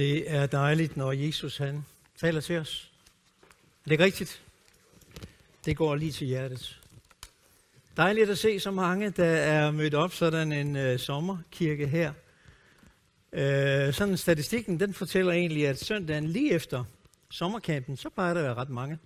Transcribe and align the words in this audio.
Det 0.00 0.30
er 0.30 0.46
dejligt, 0.46 0.96
når 0.96 1.12
Jesus 1.12 1.56
han 1.56 1.84
taler 2.16 2.40
til 2.40 2.58
os. 2.58 2.90
Er 3.50 3.84
det 3.84 3.90
ikke 3.92 4.04
rigtigt? 4.04 4.42
Det 5.64 5.76
går 5.76 5.94
lige 5.94 6.12
til 6.12 6.26
hjertet. 6.26 6.80
Dejligt 7.96 8.30
at 8.30 8.38
se 8.38 8.60
så 8.60 8.70
mange, 8.70 9.10
der 9.10 9.24
er 9.24 9.70
mødt 9.70 9.94
op 9.94 10.12
sådan 10.12 10.52
en 10.52 10.76
øh, 10.76 10.98
sommerkirke 10.98 11.86
her. 11.86 12.12
Øh, 13.32 13.94
sådan 13.94 14.16
statistikken, 14.16 14.80
den 14.80 14.94
fortæller 14.94 15.32
egentlig, 15.32 15.68
at 15.68 15.78
søndagen 15.78 16.26
lige 16.26 16.52
efter 16.52 16.84
sommerkampen, 17.30 17.96
så 17.96 18.10
plejer 18.10 18.34
der 18.34 18.40
at 18.40 18.46
være 18.46 18.54
ret 18.54 18.70
mange. 18.70 18.98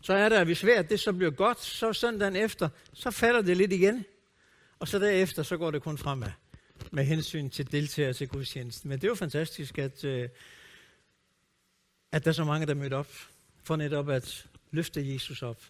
Så 0.00 0.12
er 0.12 0.28
der, 0.28 0.44
hvis 0.44 0.66
vejret 0.66 0.90
det 0.90 1.00
så 1.00 1.12
bliver 1.12 1.30
godt, 1.30 1.60
så 1.60 1.92
søndagen 1.92 2.36
efter, 2.36 2.68
så 2.92 3.10
falder 3.10 3.42
det 3.42 3.56
lidt 3.56 3.72
igen. 3.72 4.04
Og 4.78 4.88
så 4.88 4.98
derefter, 4.98 5.42
så 5.42 5.56
går 5.56 5.70
det 5.70 5.82
kun 5.82 5.98
fremad 5.98 6.30
med 6.90 7.04
hensyn 7.04 7.50
til 7.50 7.72
deltagere 7.72 8.12
til 8.12 8.28
gudstjenesten. 8.28 8.88
Men 8.88 8.98
det 8.98 9.04
er 9.04 9.08
jo 9.08 9.14
fantastisk, 9.14 9.78
at, 9.78 10.04
øh, 10.04 10.28
at 12.12 12.24
der 12.24 12.30
er 12.30 12.34
så 12.34 12.44
mange, 12.44 12.66
der 12.66 12.74
mødte 12.74 12.94
op 12.94 13.12
for 13.62 13.76
netop 13.76 14.08
at 14.08 14.46
løfte 14.70 15.12
Jesus 15.12 15.42
op. 15.42 15.62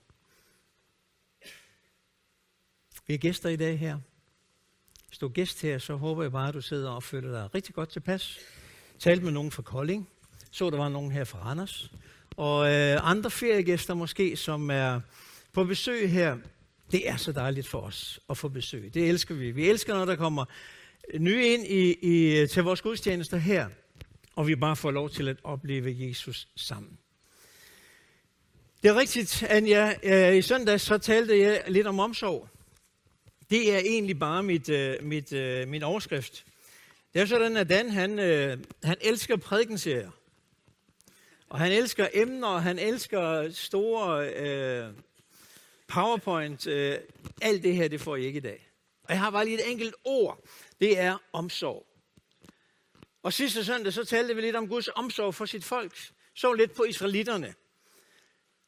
Vi 3.06 3.14
er 3.14 3.18
gæster 3.18 3.48
i 3.48 3.56
dag 3.56 3.78
her. 3.78 3.98
Hvis 5.08 5.18
du 5.18 5.26
er 5.26 5.30
gæst 5.30 5.62
her, 5.62 5.78
så 5.78 5.96
håber 5.96 6.22
jeg 6.22 6.32
bare, 6.32 6.48
at 6.48 6.54
du 6.54 6.60
sidder 6.60 6.90
og 6.90 7.02
føler 7.02 7.32
dig 7.32 7.54
rigtig 7.54 7.74
godt 7.74 7.88
tilpas. 7.88 8.38
Talt 8.98 9.22
med 9.22 9.32
nogen 9.32 9.50
fra 9.50 9.62
Kolding. 9.62 10.08
Så 10.50 10.70
der 10.70 10.76
var 10.76 10.88
nogen 10.88 11.12
her 11.12 11.24
fra 11.24 11.38
Randers. 11.38 11.92
Og 12.36 12.72
øh, 12.72 13.10
andre 13.10 13.30
feriegæster 13.30 13.94
måske, 13.94 14.36
som 14.36 14.70
er 14.70 15.00
på 15.52 15.64
besøg 15.64 16.10
her. 16.10 16.38
Det 16.92 17.08
er 17.08 17.16
så 17.16 17.32
dejligt 17.32 17.68
for 17.68 17.80
os 17.80 18.20
at 18.30 18.36
få 18.36 18.48
besøg. 18.48 18.94
Det 18.94 19.08
elsker 19.08 19.34
vi. 19.34 19.50
Vi 19.50 19.70
elsker, 19.70 19.94
når 19.94 20.04
der 20.04 20.16
kommer 20.16 20.44
nye 21.18 21.54
ind 21.54 21.66
i, 21.66 21.92
i, 21.92 22.46
til 22.46 22.62
vores 22.62 22.82
gudstjenester 22.82 23.36
her, 23.36 23.68
og 24.34 24.46
vi 24.46 24.56
bare 24.56 24.76
får 24.76 24.90
lov 24.90 25.10
til 25.10 25.28
at 25.28 25.36
opleve 25.44 25.96
Jesus 25.98 26.48
sammen. 26.56 26.98
Det 28.82 28.88
er 28.88 28.94
rigtigt, 28.94 29.42
Anja. 29.42 29.94
Øh, 30.02 30.36
I 30.36 30.42
søndag 30.42 30.80
så 30.80 30.98
talte 30.98 31.38
jeg 31.38 31.64
lidt 31.68 31.86
om 31.86 31.98
omsorg. 31.98 32.48
Det 33.50 33.74
er 33.74 33.78
egentlig 33.78 34.18
bare 34.18 34.42
mit, 34.42 34.68
øh, 34.68 34.96
mit, 35.02 35.32
øh, 35.32 35.68
min 35.68 35.82
overskrift. 35.82 36.44
Det 37.14 37.22
er 37.22 37.26
sådan, 37.26 37.56
at 37.56 37.68
Dan, 37.68 37.90
han, 37.90 38.18
øh, 38.18 38.58
han 38.84 38.96
elsker 39.00 39.36
prædikenserier. 39.36 40.10
Og 41.48 41.58
han 41.58 41.72
elsker 41.72 42.08
emner, 42.12 42.48
og 42.48 42.62
han 42.62 42.78
elsker 42.78 43.50
store 43.52 44.28
øh, 44.28 44.92
PowerPoint. 45.88 46.66
Øh, 46.66 46.98
alt 47.42 47.62
det 47.62 47.74
her, 47.74 47.88
det 47.88 48.00
får 48.00 48.16
I 48.16 48.24
ikke 48.24 48.36
i 48.36 48.40
dag. 48.40 48.70
Og 49.04 49.10
jeg 49.10 49.20
har 49.20 49.30
bare 49.30 49.44
lige 49.44 49.54
et 49.54 49.70
enkelt 49.70 49.94
ord. 50.04 50.44
Det 50.80 50.98
er 50.98 51.18
omsorg. 51.32 51.86
Og 53.22 53.32
sidste 53.32 53.64
søndag, 53.64 53.92
så 53.92 54.04
talte 54.04 54.34
vi 54.34 54.40
lidt 54.40 54.56
om 54.56 54.68
Guds 54.68 54.88
omsorg 54.88 55.34
for 55.34 55.46
sit 55.46 55.64
folk. 55.64 55.92
Så 56.34 56.52
lidt 56.52 56.74
på 56.74 56.84
israelitterne. 56.84 57.54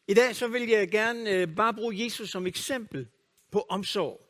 I 0.09 0.15
dag 0.15 0.37
så 0.37 0.49
vil 0.49 0.69
jeg 0.69 0.91
gerne 0.91 1.31
øh, 1.31 1.55
bare 1.57 1.75
bruge 1.75 2.05
Jesus 2.05 2.31
som 2.31 2.47
eksempel 2.47 3.09
på 3.53 3.67
omsorg. 3.69 4.21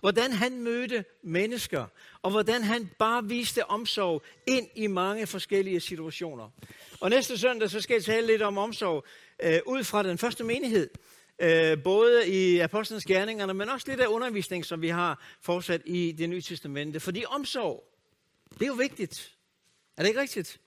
Hvordan 0.00 0.32
han 0.32 0.60
mødte 0.60 1.04
mennesker, 1.22 1.86
og 2.22 2.30
hvordan 2.30 2.62
han 2.62 2.90
bare 2.98 3.24
viste 3.24 3.66
omsorg 3.66 4.22
ind 4.46 4.68
i 4.74 4.86
mange 4.86 5.26
forskellige 5.26 5.80
situationer. 5.80 6.50
Og 7.00 7.10
næste 7.10 7.38
søndag 7.38 7.70
så 7.70 7.80
skal 7.80 7.94
jeg 7.94 8.04
tale 8.04 8.26
lidt 8.26 8.42
om 8.42 8.58
omsorg 8.58 9.04
øh, 9.42 9.58
ud 9.66 9.84
fra 9.84 10.02
den 10.02 10.18
første 10.18 10.44
menighed. 10.44 10.90
Øh, 11.38 11.82
både 11.82 12.28
i 12.28 12.58
apostlenes 12.58 13.04
gerningerne, 13.04 13.54
men 13.54 13.68
også 13.68 13.88
lidt 13.88 14.00
af 14.00 14.06
undervisning, 14.06 14.64
som 14.64 14.82
vi 14.82 14.88
har 14.88 15.22
fortsat 15.40 15.82
i 15.84 16.12
det 16.12 16.28
nye 16.28 16.40
testamente. 16.40 17.00
Fordi 17.00 17.24
omsorg, 17.28 17.84
det 18.54 18.62
er 18.62 18.66
jo 18.66 18.72
vigtigt. 18.74 19.36
Er 19.96 20.02
det 20.02 20.08
ikke 20.08 20.20
rigtigt? 20.20 20.60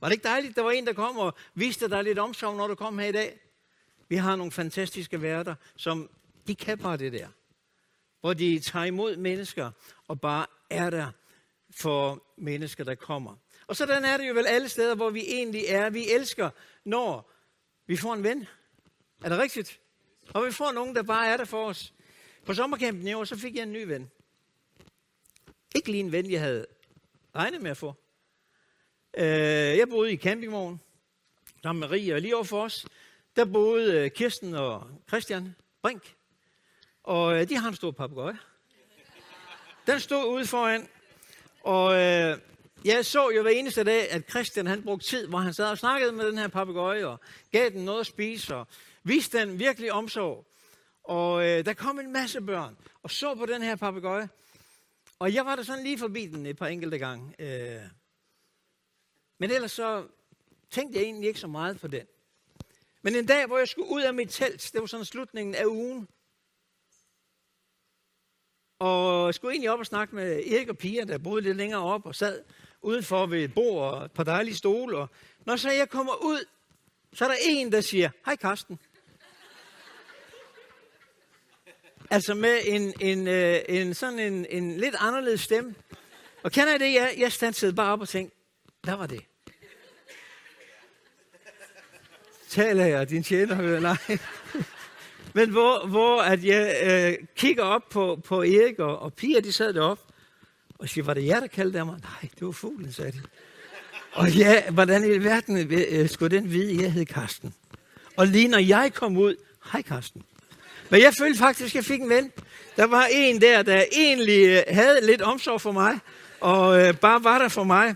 Var 0.00 0.08
det 0.08 0.12
ikke 0.12 0.28
dejligt, 0.28 0.56
der 0.56 0.62
var 0.62 0.70
en, 0.70 0.86
der 0.86 0.92
kom 0.92 1.16
og 1.16 1.34
viste 1.54 1.90
dig 1.90 2.04
lidt 2.04 2.18
omsorg, 2.18 2.56
når 2.56 2.66
du 2.66 2.74
kom 2.74 2.98
her 2.98 3.08
i 3.08 3.12
dag? 3.12 3.40
Vi 4.08 4.16
har 4.16 4.36
nogle 4.36 4.52
fantastiske 4.52 5.22
værter, 5.22 5.54
som 5.76 6.10
de 6.46 6.54
kan 6.54 6.78
bare 6.78 6.96
det 6.96 7.12
der. 7.12 7.28
Hvor 8.20 8.32
de 8.32 8.58
tager 8.58 8.84
imod 8.84 9.16
mennesker 9.16 9.70
og 10.08 10.20
bare 10.20 10.46
er 10.70 10.90
der 10.90 11.10
for 11.74 12.26
mennesker, 12.36 12.84
der 12.84 12.94
kommer. 12.94 13.36
Og 13.66 13.76
sådan 13.76 14.04
er 14.04 14.16
det 14.16 14.28
jo 14.28 14.34
vel 14.34 14.46
alle 14.46 14.68
steder, 14.68 14.94
hvor 14.94 15.10
vi 15.10 15.20
egentlig 15.20 15.64
er. 15.68 15.90
Vi 15.90 16.10
elsker, 16.10 16.50
når 16.84 17.32
vi 17.86 17.96
får 17.96 18.14
en 18.14 18.22
ven. 18.22 18.46
Er 19.24 19.28
det 19.28 19.38
rigtigt? 19.38 19.80
Og 20.32 20.46
vi 20.46 20.52
får 20.52 20.72
nogen, 20.72 20.96
der 20.96 21.02
bare 21.02 21.28
er 21.28 21.36
der 21.36 21.44
for 21.44 21.66
os. 21.66 21.92
På 22.46 22.54
sommercampen 22.54 23.08
i 23.08 23.14
år, 23.14 23.24
så 23.24 23.36
fik 23.36 23.54
jeg 23.54 23.62
en 23.62 23.72
ny 23.72 23.84
ven. 23.84 24.10
Ikke 25.74 25.90
lige 25.90 26.00
en 26.00 26.12
ven, 26.12 26.30
jeg 26.30 26.40
havde 26.40 26.66
regnet 27.34 27.62
med 27.62 27.70
at 27.70 27.76
få. 27.76 27.94
Øh, 29.16 29.26
jeg 29.78 29.88
boede 29.88 30.12
i 30.12 30.16
campingvogn 30.16 30.80
sammen 31.62 31.80
med 31.80 31.88
Marie, 31.88 32.14
og 32.14 32.20
lige 32.20 32.34
over 32.34 32.44
for 32.44 32.62
os, 32.62 32.86
der 33.36 33.44
boede 33.44 33.98
øh, 33.98 34.10
Kirsten 34.10 34.54
og 34.54 34.90
Christian 35.08 35.54
Brink. 35.82 36.14
Og 37.02 37.40
øh, 37.40 37.48
de 37.48 37.56
har 37.56 37.68
en 37.68 37.74
stor 37.74 37.90
papegøje. 37.90 38.38
Den 39.86 40.00
stod 40.00 40.24
ude 40.24 40.46
foran, 40.46 40.88
og 41.60 41.94
øh, 41.94 42.38
jeg 42.84 43.04
så 43.04 43.30
jo 43.30 43.42
hver 43.42 43.50
eneste 43.50 43.84
dag, 43.84 44.10
at 44.10 44.30
Christian 44.30 44.66
han 44.66 44.82
brugte 44.82 45.06
tid, 45.06 45.26
hvor 45.26 45.38
han 45.38 45.54
sad 45.54 45.70
og 45.70 45.78
snakkede 45.78 46.12
med 46.12 46.26
den 46.26 46.38
her 46.38 46.48
papegøje, 46.48 47.06
og 47.06 47.20
gav 47.52 47.70
den 47.70 47.84
noget 47.84 48.00
at 48.00 48.06
spise, 48.06 48.54
og 48.56 48.66
viste 49.04 49.38
den 49.38 49.58
virkelig 49.58 49.92
omsorg. 49.92 50.46
Og 51.04 51.48
øh, 51.48 51.64
der 51.64 51.74
kom 51.74 51.98
en 51.98 52.12
masse 52.12 52.40
børn, 52.40 52.76
og 53.02 53.10
så 53.10 53.34
på 53.34 53.46
den 53.46 53.62
her 53.62 53.76
papegøje. 53.76 54.28
Og 55.18 55.34
jeg 55.34 55.46
var 55.46 55.56
der 55.56 55.62
sådan 55.62 55.84
lige 55.84 55.98
forbi 55.98 56.26
den 56.26 56.46
et 56.46 56.56
par 56.56 56.66
enkelte 56.66 56.98
gange. 56.98 57.34
Øh. 57.38 57.82
Men 59.38 59.50
ellers 59.50 59.72
så 59.72 60.06
tænkte 60.70 60.98
jeg 60.98 61.04
egentlig 61.04 61.28
ikke 61.28 61.40
så 61.40 61.46
meget 61.46 61.80
på 61.80 61.88
den. 61.88 62.06
Men 63.02 63.16
en 63.16 63.26
dag, 63.26 63.46
hvor 63.46 63.58
jeg 63.58 63.68
skulle 63.68 63.90
ud 63.90 64.02
af 64.02 64.14
mit 64.14 64.30
telt, 64.30 64.70
det 64.72 64.80
var 64.80 64.86
sådan 64.86 65.04
slutningen 65.04 65.54
af 65.54 65.64
ugen, 65.64 66.08
og 68.78 69.26
jeg 69.26 69.34
skulle 69.34 69.52
egentlig 69.52 69.70
op 69.70 69.78
og 69.78 69.86
snakke 69.86 70.14
med 70.14 70.46
Erik 70.46 70.68
og 70.68 70.78
Pia, 70.78 71.04
der 71.04 71.18
boede 71.18 71.42
lidt 71.42 71.56
længere 71.56 71.82
op 71.82 72.06
og 72.06 72.14
sad 72.14 72.42
udenfor 72.82 73.26
ved 73.26 73.44
et 73.44 73.54
bord 73.54 73.92
og 73.92 74.04
et 74.04 74.12
par 74.12 74.24
dejlige 74.24 74.54
stole. 74.54 74.98
Og 74.98 75.08
når 75.46 75.56
så 75.56 75.70
jeg 75.70 75.90
kommer 75.90 76.24
ud, 76.24 76.44
så 77.12 77.24
er 77.24 77.28
der 77.28 77.36
en, 77.42 77.72
der 77.72 77.80
siger, 77.80 78.10
hej 78.26 78.36
Karsten. 78.36 78.78
Altså 82.10 82.34
med 82.34 82.58
en, 82.64 82.92
en, 83.00 83.28
øh, 83.28 83.58
en 83.68 83.94
sådan 83.94 84.18
en, 84.18 84.46
en 84.50 84.76
lidt 84.76 84.94
anderledes 84.98 85.40
stemme. 85.40 85.74
Og 86.42 86.52
kender 86.52 86.74
I 86.74 86.78
det? 86.78 86.94
Jeg, 86.94 87.14
jeg 87.18 87.32
standsede 87.32 87.72
bare 87.72 87.92
op 87.92 88.00
og 88.00 88.08
tænkte, 88.08 88.36
hvad 88.82 88.96
var 88.96 89.06
det? 89.06 89.20
Taler 92.48 92.84
jeg, 92.84 93.10
din 93.10 93.22
tjener 93.22 93.54
hører? 93.54 93.80
Nej. 93.80 93.96
Men 95.36 95.50
hvor, 95.50 95.86
hvor 95.86 96.22
at 96.22 96.44
jeg 96.44 96.80
øh, 96.84 97.26
kigger 97.36 97.62
op 97.62 97.88
på, 97.90 98.20
på 98.24 98.42
Erik 98.42 98.78
og, 98.78 98.98
og 98.98 99.14
Pia, 99.14 99.40
de 99.40 99.52
sad 99.52 99.74
deroppe, 99.74 100.02
og 100.78 100.88
siger, 100.88 101.04
var 101.04 101.14
det 101.14 101.26
jer, 101.26 101.40
der 101.40 101.46
kaldte 101.46 101.84
mig? 101.84 102.00
Nej, 102.00 102.30
det 102.38 102.46
var 102.46 102.52
fuglen, 102.52 102.92
sagde 102.92 103.12
de. 103.12 103.20
Og 104.12 104.30
ja, 104.30 104.70
hvordan 104.70 105.04
i 105.04 105.24
verden 105.24 105.72
øh, 105.72 106.08
skulle 106.08 106.36
den 106.36 106.50
vide, 106.50 106.72
at 106.72 106.82
jeg 106.82 106.92
hed 106.92 107.06
Karsten? 107.06 107.54
Og 108.16 108.26
lige 108.26 108.48
når 108.48 108.58
jeg 108.58 108.92
kom 108.94 109.16
ud, 109.16 109.36
hej 109.72 109.82
Karsten. 109.82 110.22
Men 110.90 111.00
jeg 111.00 111.14
følte 111.18 111.38
faktisk, 111.38 111.70
at 111.70 111.74
jeg 111.74 111.84
fik 111.84 112.00
en 112.00 112.08
ven. 112.08 112.32
Der 112.76 112.84
var 112.86 113.08
en 113.10 113.40
der, 113.40 113.62
der 113.62 113.84
egentlig 113.92 114.46
øh, 114.46 114.62
havde 114.68 115.06
lidt 115.06 115.22
omsorg 115.22 115.60
for 115.60 115.72
mig, 115.72 115.98
og 116.40 116.80
øh, 116.80 116.94
bare 116.96 117.24
var 117.24 117.38
der 117.38 117.48
for 117.48 117.64
mig. 117.64 117.94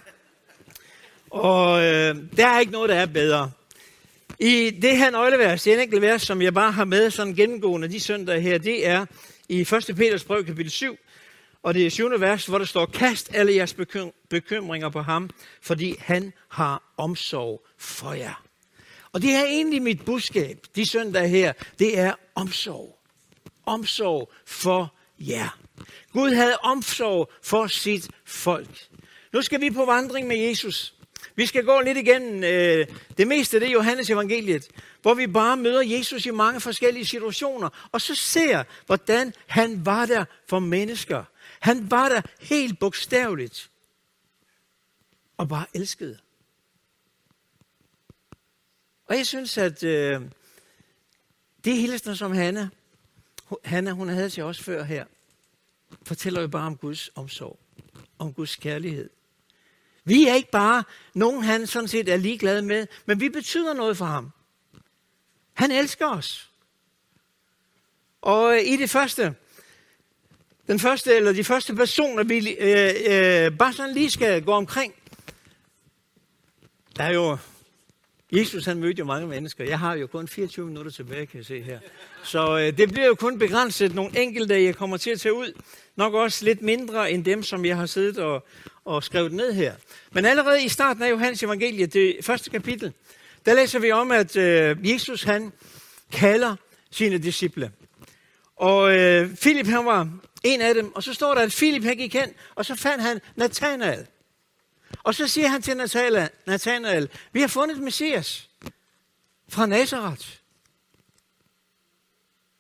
Og 1.30 1.84
øh, 1.84 2.16
der 2.36 2.46
er 2.46 2.60
ikke 2.60 2.72
noget, 2.72 2.88
der 2.88 2.94
er 2.94 3.06
bedre. 3.06 3.50
I 4.40 4.70
det 4.82 4.96
her 4.96 5.10
nøglevers, 5.10 5.62
det 5.62 5.82
enkelt 5.82 6.02
vers, 6.02 6.22
som 6.22 6.42
jeg 6.42 6.54
bare 6.54 6.72
har 6.72 6.84
med 6.84 7.10
sådan 7.10 7.34
gennemgående 7.34 7.88
de 7.88 8.00
søndage 8.00 8.40
her, 8.40 8.58
det 8.58 8.86
er 8.86 9.06
i 9.48 9.60
1. 9.60 9.68
Peters 9.96 10.24
brev, 10.24 10.44
kapitel 10.44 10.70
7, 10.70 10.98
og 11.62 11.74
det 11.74 11.86
er 11.86 11.90
7. 11.90 12.10
vers, 12.18 12.46
hvor 12.46 12.58
der 12.58 12.64
står, 12.64 12.86
kast 12.86 13.34
alle 13.34 13.54
jeres 13.54 13.76
bekymringer 14.30 14.88
på 14.88 15.02
ham, 15.02 15.30
fordi 15.62 15.94
han 15.98 16.32
har 16.48 16.82
omsorg 16.96 17.66
for 17.78 18.12
jer. 18.12 18.44
Og 19.12 19.22
det 19.22 19.34
er 19.34 19.44
egentlig 19.44 19.82
mit 19.82 20.04
budskab, 20.04 20.58
de 20.76 20.86
søndage 20.86 21.28
her, 21.28 21.52
det 21.78 21.98
er 21.98 22.12
omsorg. 22.38 22.98
Omsorg 23.66 24.32
for 24.46 24.94
jer. 25.18 25.58
Gud 26.12 26.30
havde 26.30 26.56
omsorg 26.56 27.32
for 27.42 27.66
sit 27.66 28.10
folk. 28.24 28.88
Nu 29.32 29.42
skal 29.42 29.60
vi 29.60 29.70
på 29.70 29.84
vandring 29.84 30.26
med 30.26 30.36
Jesus. 30.36 30.94
Vi 31.34 31.46
skal 31.46 31.64
gå 31.64 31.80
lidt 31.80 31.98
igennem 31.98 32.44
øh, 32.44 32.86
det 33.18 33.26
meste, 33.26 33.60
det 33.60 33.68
er 33.68 33.72
Johannes 33.72 34.10
evangeliet, 34.10 34.68
hvor 35.02 35.14
vi 35.14 35.26
bare 35.26 35.56
møder 35.56 35.82
Jesus 35.82 36.26
i 36.26 36.30
mange 36.30 36.60
forskellige 36.60 37.06
situationer, 37.06 37.88
og 37.92 38.00
så 38.00 38.14
ser, 38.14 38.64
hvordan 38.86 39.34
han 39.46 39.86
var 39.86 40.06
der 40.06 40.24
for 40.48 40.58
mennesker. 40.58 41.24
Han 41.60 41.90
var 41.90 42.08
der 42.08 42.20
helt 42.40 42.78
bogstaveligt, 42.78 43.70
og 45.36 45.48
bare 45.48 45.66
elskede. 45.74 46.18
Og 49.06 49.16
jeg 49.16 49.26
synes, 49.26 49.58
at 49.58 49.82
øh, 49.82 50.20
det 51.68 51.76
hilsner, 51.76 52.14
som 52.14 52.32
Hanna, 52.32 52.68
Hanna 53.64 53.90
hun 53.90 54.08
havde 54.08 54.30
til 54.30 54.42
os 54.42 54.60
før 54.60 54.84
her, 54.84 55.04
fortæller 56.02 56.40
jo 56.40 56.48
bare 56.48 56.66
om 56.66 56.76
Guds 56.76 57.10
omsorg, 57.14 57.58
om 58.18 58.32
Guds 58.32 58.56
kærlighed. 58.56 59.10
Vi 60.04 60.28
er 60.28 60.34
ikke 60.34 60.50
bare 60.50 60.84
nogen, 61.14 61.42
han 61.42 61.66
sådan 61.66 61.88
set 61.88 62.08
er 62.08 62.16
ligeglad 62.16 62.62
med, 62.62 62.86
men 63.06 63.20
vi 63.20 63.28
betyder 63.28 63.74
noget 63.74 63.96
for 63.96 64.04
ham. 64.04 64.30
Han 65.52 65.70
elsker 65.70 66.06
os. 66.06 66.50
Og 68.20 68.54
øh, 68.54 68.64
i 68.64 68.76
det 68.76 68.90
første, 68.90 69.34
den 70.66 70.78
første, 70.78 71.16
eller 71.16 71.32
de 71.32 71.44
første 71.44 71.74
personer, 71.74 72.24
vi 72.24 72.50
øh, 72.50 72.94
øh, 73.06 73.58
bare 73.58 73.72
sådan 73.72 73.94
lige 73.94 74.10
skal 74.10 74.44
gå 74.44 74.52
omkring, 74.52 74.94
der 76.96 77.04
er 77.04 77.12
jo, 77.12 77.38
Jesus 78.32 78.64
han 78.64 78.78
mødte 78.78 78.98
jo 78.98 79.04
mange 79.04 79.26
mennesker. 79.26 79.64
Jeg 79.64 79.78
har 79.78 79.94
jo 79.94 80.06
kun 80.06 80.28
24 80.28 80.66
minutter 80.66 80.92
tilbage, 80.92 81.26
kan 81.26 81.38
jeg 81.38 81.46
se 81.46 81.62
her. 81.62 81.78
Så 82.24 82.58
øh, 82.58 82.78
det 82.78 82.92
bliver 82.92 83.06
jo 83.06 83.14
kun 83.14 83.38
begrænset 83.38 83.94
nogle 83.94 84.20
enkelte, 84.20 84.64
jeg 84.64 84.74
kommer 84.76 84.96
til 84.96 85.10
at 85.10 85.20
tage 85.20 85.34
ud. 85.34 85.52
Nok 85.96 86.14
også 86.14 86.44
lidt 86.44 86.62
mindre 86.62 87.10
end 87.10 87.24
dem, 87.24 87.42
som 87.42 87.64
jeg 87.64 87.76
har 87.76 87.86
siddet 87.86 88.18
og, 88.18 88.46
og 88.84 89.04
skrevet 89.04 89.32
ned 89.32 89.52
her. 89.52 89.74
Men 90.12 90.24
allerede 90.24 90.64
i 90.64 90.68
starten 90.68 91.02
af 91.02 91.10
Johannes 91.10 91.42
evangelie, 91.42 91.86
det 91.86 92.16
første 92.22 92.50
kapitel, 92.50 92.92
der 93.46 93.54
læser 93.54 93.78
vi 93.78 93.90
om, 93.90 94.10
at 94.10 94.36
øh, 94.36 94.90
Jesus 94.90 95.22
han 95.22 95.52
kalder 96.12 96.56
sine 96.90 97.18
disciple. 97.18 97.70
Og 98.56 98.96
øh, 98.96 99.36
Philip 99.36 99.66
han 99.66 99.86
var 99.86 100.08
en 100.44 100.60
af 100.60 100.74
dem, 100.74 100.94
og 100.94 101.02
så 101.02 101.14
står 101.14 101.34
der, 101.34 101.40
at 101.40 101.50
Philip 101.50 101.84
han 101.84 101.96
gik 101.96 102.14
hen, 102.14 102.28
og 102.54 102.64
så 102.64 102.74
fandt 102.74 103.02
han 103.02 103.20
Nathanael. 103.36 104.06
Og 105.02 105.14
så 105.14 105.28
siger 105.28 105.48
han 105.48 105.62
til 105.62 105.76
Nathanael, 106.46 107.10
vi 107.32 107.40
har 107.40 107.48
fundet 107.48 107.78
Messias 107.78 108.50
fra 109.48 109.66
Nazareth. 109.66 110.28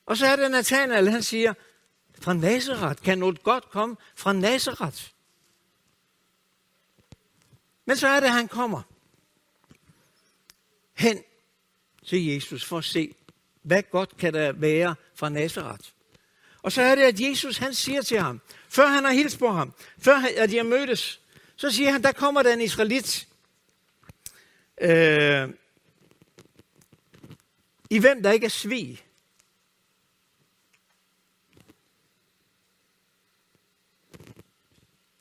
Og 0.06 0.16
så 0.16 0.26
er 0.26 0.36
det 0.36 0.50
Nathanael, 0.50 1.10
han 1.10 1.22
siger, 1.22 1.54
fra 2.20 2.32
Nazareth, 2.32 3.02
kan 3.02 3.18
noget 3.18 3.42
godt 3.42 3.70
komme 3.70 3.96
fra 4.14 4.32
Nazareth? 4.32 5.02
Men 7.84 7.96
så 7.96 8.08
er 8.08 8.20
det, 8.20 8.30
han 8.30 8.48
kommer 8.48 8.82
hen 10.94 11.22
til 12.06 12.26
Jesus 12.26 12.64
for 12.64 12.78
at 12.78 12.84
se, 12.84 13.14
hvad 13.62 13.82
godt 13.90 14.16
kan 14.16 14.34
der 14.34 14.52
være 14.52 14.94
fra 15.14 15.28
Nazareth. 15.28 15.84
Og 16.62 16.72
så 16.72 16.82
er 16.82 16.94
det, 16.94 17.02
at 17.02 17.20
Jesus 17.20 17.58
han 17.58 17.74
siger 17.74 18.02
til 18.02 18.20
ham, 18.20 18.40
før 18.68 18.86
han 18.86 19.04
har 19.04 19.12
hilst 19.12 19.38
på 19.38 19.50
ham, 19.50 19.72
før 19.98 20.16
at 20.36 20.50
de 20.50 20.56
har 20.56 20.64
mødtes, 20.64 21.20
så 21.58 21.70
siger 21.70 21.90
han, 21.90 22.02
der 22.02 22.12
kommer 22.12 22.42
der 22.42 22.52
en 22.52 22.60
israelit, 22.60 23.28
øh, 24.80 25.48
i 27.90 27.98
hvem 27.98 28.22
der 28.22 28.32
ikke 28.32 28.44
er 28.44 28.50
svig. 28.50 29.04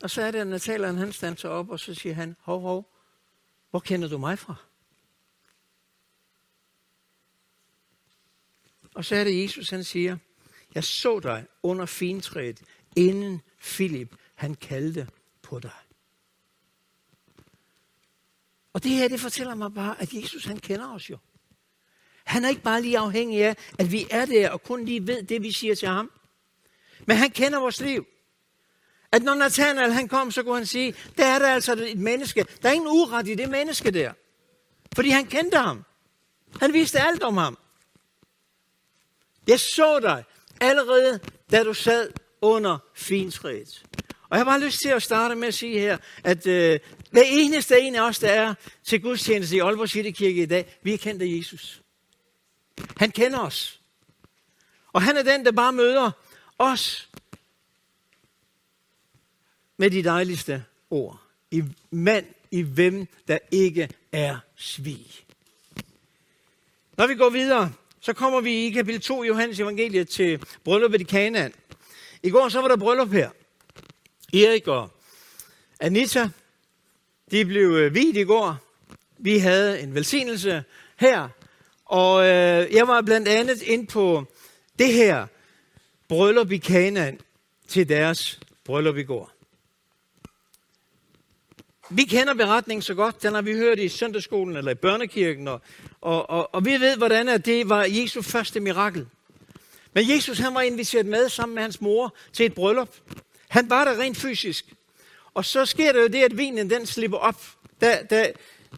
Og 0.02 0.10
så 0.10 0.22
er 0.22 0.32
det, 0.32 0.40
at 0.40 0.48
Natalien 0.48 0.98
han 0.98 1.14
standser 1.14 1.50
op, 1.50 1.70
og 1.70 1.80
så 1.80 1.94
siger 1.94 2.16
han, 2.16 2.36
hov, 2.40 2.62
hov, 2.62 2.94
hvor 3.70 3.80
kender 3.80 4.08
du 4.08 4.18
mig 4.18 4.40
fra? 4.40 4.56
Og 8.96 9.06
så 9.06 9.16
er 9.16 9.24
det 9.24 9.44
Jesus, 9.44 9.70
han 9.70 9.84
siger, 9.84 10.18
jeg 10.76 10.84
så 10.84 11.20
dig 11.20 11.46
under 11.64 11.86
fintræet, 11.86 12.62
inden 12.96 13.42
Filip, 13.58 14.16
han 14.36 14.56
kaldte 14.56 15.10
på 15.42 15.60
dig. 15.60 15.87
Og 18.78 18.84
det 18.84 18.92
her, 18.92 19.08
det 19.08 19.20
fortæller 19.20 19.56
mig 19.56 19.74
bare, 19.74 20.02
at 20.02 20.14
Jesus, 20.14 20.46
han 20.46 20.58
kender 20.58 20.94
os 20.94 21.10
jo. 21.10 21.18
Han 22.24 22.46
er 22.46 22.50
ikke 22.50 22.62
bare 22.62 22.82
lige 22.82 22.98
afhængig 22.98 23.44
af, 23.44 23.56
at 23.80 23.92
vi 23.92 24.08
er 24.12 24.26
der 24.26 24.50
og 24.50 24.64
kun 24.64 24.86
lige 24.86 25.08
ved 25.08 25.24
det, 25.24 25.44
vi 25.44 25.52
siger 25.52 25.76
til 25.76 25.88
ham. 25.88 26.12
Men 27.06 27.18
han 27.18 27.32
kender 27.32 27.60
vores 27.60 27.82
liv. 27.82 28.08
At 29.12 29.24
når 29.24 29.34
Nathanael 29.34 29.94
han 29.94 30.08
kom, 30.08 30.32
så 30.32 30.44
kunne 30.44 30.56
han 30.56 30.66
sige, 30.66 30.96
der 31.18 31.26
er 31.26 31.40
der 31.40 31.48
altså 31.48 31.74
et 31.74 31.98
menneske. 31.98 32.46
Der 32.62 32.70
er 32.70 32.74
ingen 32.74 32.90
uret 32.90 33.28
i 33.28 33.36
det 33.36 33.50
menneske 33.50 33.92
der. 33.92 34.14
Fordi 34.96 35.10
han 35.10 35.26
kendte 35.26 35.58
ham. 35.58 35.84
Han 36.60 36.74
vidste 36.74 37.00
alt 37.00 37.24
om 37.24 37.38
ham. 37.38 37.58
Jeg 39.48 39.60
så 39.60 40.00
dig 40.00 40.24
allerede, 40.62 41.20
da 41.52 41.64
du 41.64 41.74
sad 41.74 42.12
under 42.42 42.78
fintræet. 42.96 43.84
Og 44.30 44.38
jeg 44.38 44.40
har 44.40 44.52
bare 44.52 44.62
lyst 44.62 44.82
til 44.82 44.90
at 44.90 45.04
starte 45.04 45.36
med 45.36 45.48
at 45.48 45.54
sige 45.54 45.80
her, 45.80 45.98
at 46.24 46.48
øh, 46.48 46.80
hver 47.12 47.24
eneste 47.26 47.80
en 47.80 47.96
af 47.96 48.02
os, 48.02 48.20
der 48.20 48.30
er 48.30 48.54
til 48.84 49.02
gudstjeneste 49.02 49.56
i 49.56 49.60
Aalborg 49.60 49.90
City 49.90 50.12
Kirke 50.12 50.42
i 50.42 50.46
dag, 50.46 50.78
vi 50.84 50.94
er 50.94 50.98
kendt 50.98 51.22
af 51.22 51.26
Jesus. 51.26 51.82
Han 52.98 53.12
kender 53.12 53.40
os. 53.40 53.80
Og 54.94 55.02
han 55.02 55.18
er 55.18 55.24
den, 55.24 55.46
der 55.46 55.52
bare 55.52 55.74
møder 55.74 56.12
os 56.58 57.10
med 59.78 59.92
de 59.92 60.04
dejligste 60.04 60.66
ord. 60.90 61.22
I 61.52 61.64
mand, 61.92 62.26
i 62.52 62.62
hvem 62.62 63.08
der 63.28 63.38
ikke 63.52 63.90
er 64.12 64.38
svig. 64.56 65.08
Når 66.98 67.08
vi 67.08 67.16
går 67.16 67.30
videre, 67.30 67.74
så 68.02 68.14
kommer 68.14 68.42
vi 68.42 68.66
i 68.66 68.70
kapitel 68.70 69.02
2 69.02 69.24
i 69.24 69.28
Johannes 69.28 69.60
evangeliet 69.60 70.10
til 70.10 70.46
brylluppet 70.64 71.02
i 71.02 71.04
Kanaan. 71.04 71.54
I 72.24 72.30
går 72.30 72.50
så 72.50 72.62
var 72.62 72.68
der 72.68 72.78
bryllup 72.78 73.10
her. 73.10 73.30
Erik 74.34 74.68
og 74.68 74.90
Anita, 75.80 76.30
de 77.32 77.46
blev 77.46 77.70
øh, 77.70 77.94
vidt 77.94 78.18
i 78.18 78.24
går. 78.24 78.58
Vi 79.18 79.38
havde 79.38 79.82
en 79.82 79.96
velsignelse 79.96 80.64
her. 80.96 81.30
Og 81.86 82.24
øh, 82.24 82.74
jeg 82.74 82.88
var 82.88 83.02
blandt 83.02 83.28
andet 83.28 83.62
ind 83.62 83.88
på 83.88 84.26
det 84.80 84.94
her 84.94 85.28
bryllup 86.08 86.52
i 86.52 86.58
Kanaan 86.58 87.20
til 87.68 87.90
deres 87.90 88.40
bryllup 88.64 88.98
i 88.98 89.04
går. 89.04 89.32
Vi 91.90 92.04
kender 92.04 92.34
beretningen 92.34 92.82
så 92.82 92.94
godt, 92.94 93.24
den 93.24 93.34
har 93.34 93.42
vi 93.42 93.54
hørt 93.54 93.80
i 93.80 93.90
søndagsskolen 93.90 94.58
eller 94.58 94.72
i 94.72 94.76
børnekirken, 94.76 95.48
og, 95.48 95.62
og, 96.02 96.30
og, 96.30 96.56
og 96.56 96.66
vi 96.66 96.72
ved, 96.72 96.98
hvordan 96.98 97.30
at 97.30 97.46
det 97.46 97.70
var 97.70 97.84
Jesu 97.84 98.22
første 98.22 98.60
mirakel. 98.60 99.08
Men 99.94 100.10
Jesus 100.10 100.40
han 100.40 100.54
var 100.54 100.62
inviteret 100.62 101.06
med 101.06 101.30
sammen 101.30 101.56
med 101.56 101.64
hans 101.64 101.82
mor 101.82 102.16
til 102.34 102.46
et 102.46 102.54
bryllup. 102.54 102.90
Han 103.48 103.70
var 103.70 103.86
der 103.86 104.00
rent 104.00 104.18
fysisk. 104.18 104.74
Og 105.34 105.46
så 105.46 105.66
sker 105.66 105.92
der 105.92 106.02
jo 106.02 106.08
det, 106.08 106.24
at 106.24 106.38
vinen 106.38 106.70
den 106.70 106.86
slipper 106.86 107.18
op. 107.18 107.42
Der, 107.82 108.04
der, 108.04 108.32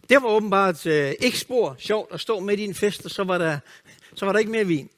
det 0.08 0.22
var 0.22 0.28
åbenbart 0.28 0.86
øh, 0.86 1.12
ikke 1.20 1.38
spor 1.38 1.76
sjovt 1.78 2.14
at 2.14 2.20
stå 2.20 2.40
midt 2.40 2.60
i 2.60 2.64
en 2.64 2.74
fest, 2.74 3.04
og 3.04 3.10
så 3.10 3.24
var 3.24 3.38
der, 3.38 3.58
så 4.14 4.24
var 4.24 4.32
der 4.32 4.38
ikke 4.38 4.52
mere 4.52 4.66
vin. 4.66 4.90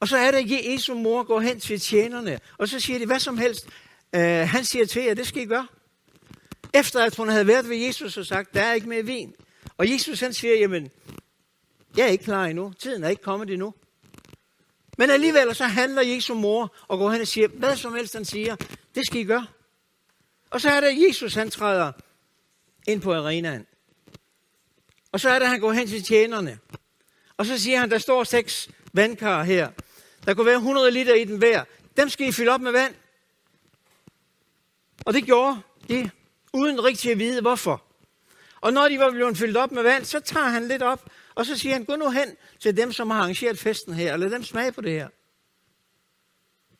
Og 0.00 0.08
så 0.08 0.16
er 0.16 0.30
det, 0.30 0.38
at 0.38 0.72
Jesu 0.72 0.94
mor 0.94 1.22
går 1.22 1.40
hen 1.40 1.60
til 1.60 1.80
tjenerne, 1.80 2.40
og 2.58 2.68
så 2.68 2.80
siger 2.80 2.98
de, 2.98 3.06
hvad 3.06 3.20
som 3.20 3.38
helst. 3.38 3.68
Øh, 4.14 4.48
han 4.48 4.64
siger 4.64 4.86
til 4.86 5.02
jer, 5.02 5.14
det 5.14 5.26
skal 5.26 5.42
I 5.42 5.46
gøre. 5.46 5.66
Efter 6.74 7.04
at 7.04 7.16
hun 7.16 7.28
havde 7.28 7.46
været 7.46 7.68
ved 7.68 7.76
Jesus 7.76 8.16
og 8.16 8.26
sagt, 8.26 8.54
der 8.54 8.62
er 8.62 8.74
ikke 8.74 8.88
mere 8.88 9.02
vin. 9.02 9.34
Og 9.76 9.90
Jesus 9.90 10.20
han 10.20 10.32
siger, 10.32 10.54
jamen, 10.54 10.90
jeg 11.96 12.06
er 12.06 12.10
ikke 12.10 12.24
klar 12.24 12.44
endnu. 12.44 12.72
Tiden 12.78 13.04
er 13.04 13.08
ikke 13.08 13.22
kommet 13.22 13.50
endnu. 13.50 13.74
Men 14.98 15.10
alligevel 15.10 15.54
så 15.54 15.64
handler 15.64 16.02
Jesu 16.02 16.34
mor 16.34 16.74
og 16.88 16.98
går 16.98 17.10
hen 17.10 17.20
og 17.20 17.26
siger, 17.26 17.48
hvad 17.48 17.76
som 17.76 17.94
helst 17.94 18.14
han 18.14 18.24
siger, 18.24 18.56
det 18.94 19.06
skal 19.06 19.20
I 19.20 19.24
gøre. 19.24 19.46
Og 20.50 20.60
så 20.60 20.70
er 20.70 20.80
det, 20.80 21.08
Jesus 21.08 21.34
han 21.34 21.50
træder 21.50 21.92
ind 22.86 23.02
på 23.02 23.14
arenaen. 23.14 23.66
Og 25.12 25.20
så 25.20 25.30
er 25.30 25.38
det, 25.38 25.48
han 25.48 25.60
går 25.60 25.72
hen 25.72 25.88
til 25.88 26.02
tjenerne. 26.02 26.58
Og 27.36 27.46
så 27.46 27.58
siger 27.58 27.78
han, 27.78 27.90
der 27.90 27.98
står 27.98 28.24
seks 28.24 28.68
vandkar 28.92 29.42
her. 29.42 29.70
Der 30.26 30.34
kunne 30.34 30.46
være 30.46 30.56
100 30.56 30.90
liter 30.90 31.14
i 31.14 31.24
den 31.24 31.38
hver. 31.38 31.64
Dem 31.96 32.08
skal 32.08 32.28
I 32.28 32.32
fylde 32.32 32.50
op 32.50 32.60
med 32.60 32.72
vand. 32.72 32.94
Og 35.06 35.14
det 35.14 35.24
gjorde 35.24 35.60
de 35.88 36.10
uden 36.52 36.84
rigtig 36.84 37.12
at 37.12 37.18
vide 37.18 37.40
hvorfor. 37.40 37.82
Og 38.60 38.72
når 38.72 38.88
de 38.88 38.98
var 38.98 39.10
blevet 39.10 39.38
fyldt 39.38 39.56
op 39.56 39.72
med 39.72 39.82
vand, 39.82 40.04
så 40.04 40.20
tager 40.20 40.48
han 40.48 40.68
lidt 40.68 40.82
op, 40.82 41.10
og 41.34 41.46
så 41.46 41.58
siger 41.58 41.72
han, 41.72 41.84
gå 41.84 41.96
nu 41.96 42.10
hen 42.10 42.36
til 42.60 42.76
dem, 42.76 42.92
som 42.92 43.10
har 43.10 43.18
arrangeret 43.18 43.58
festen 43.58 43.94
her, 43.94 44.12
og 44.12 44.18
lad 44.18 44.30
dem 44.30 44.42
smage 44.42 44.72
på 44.72 44.80
det 44.80 44.92
her. 44.92 45.08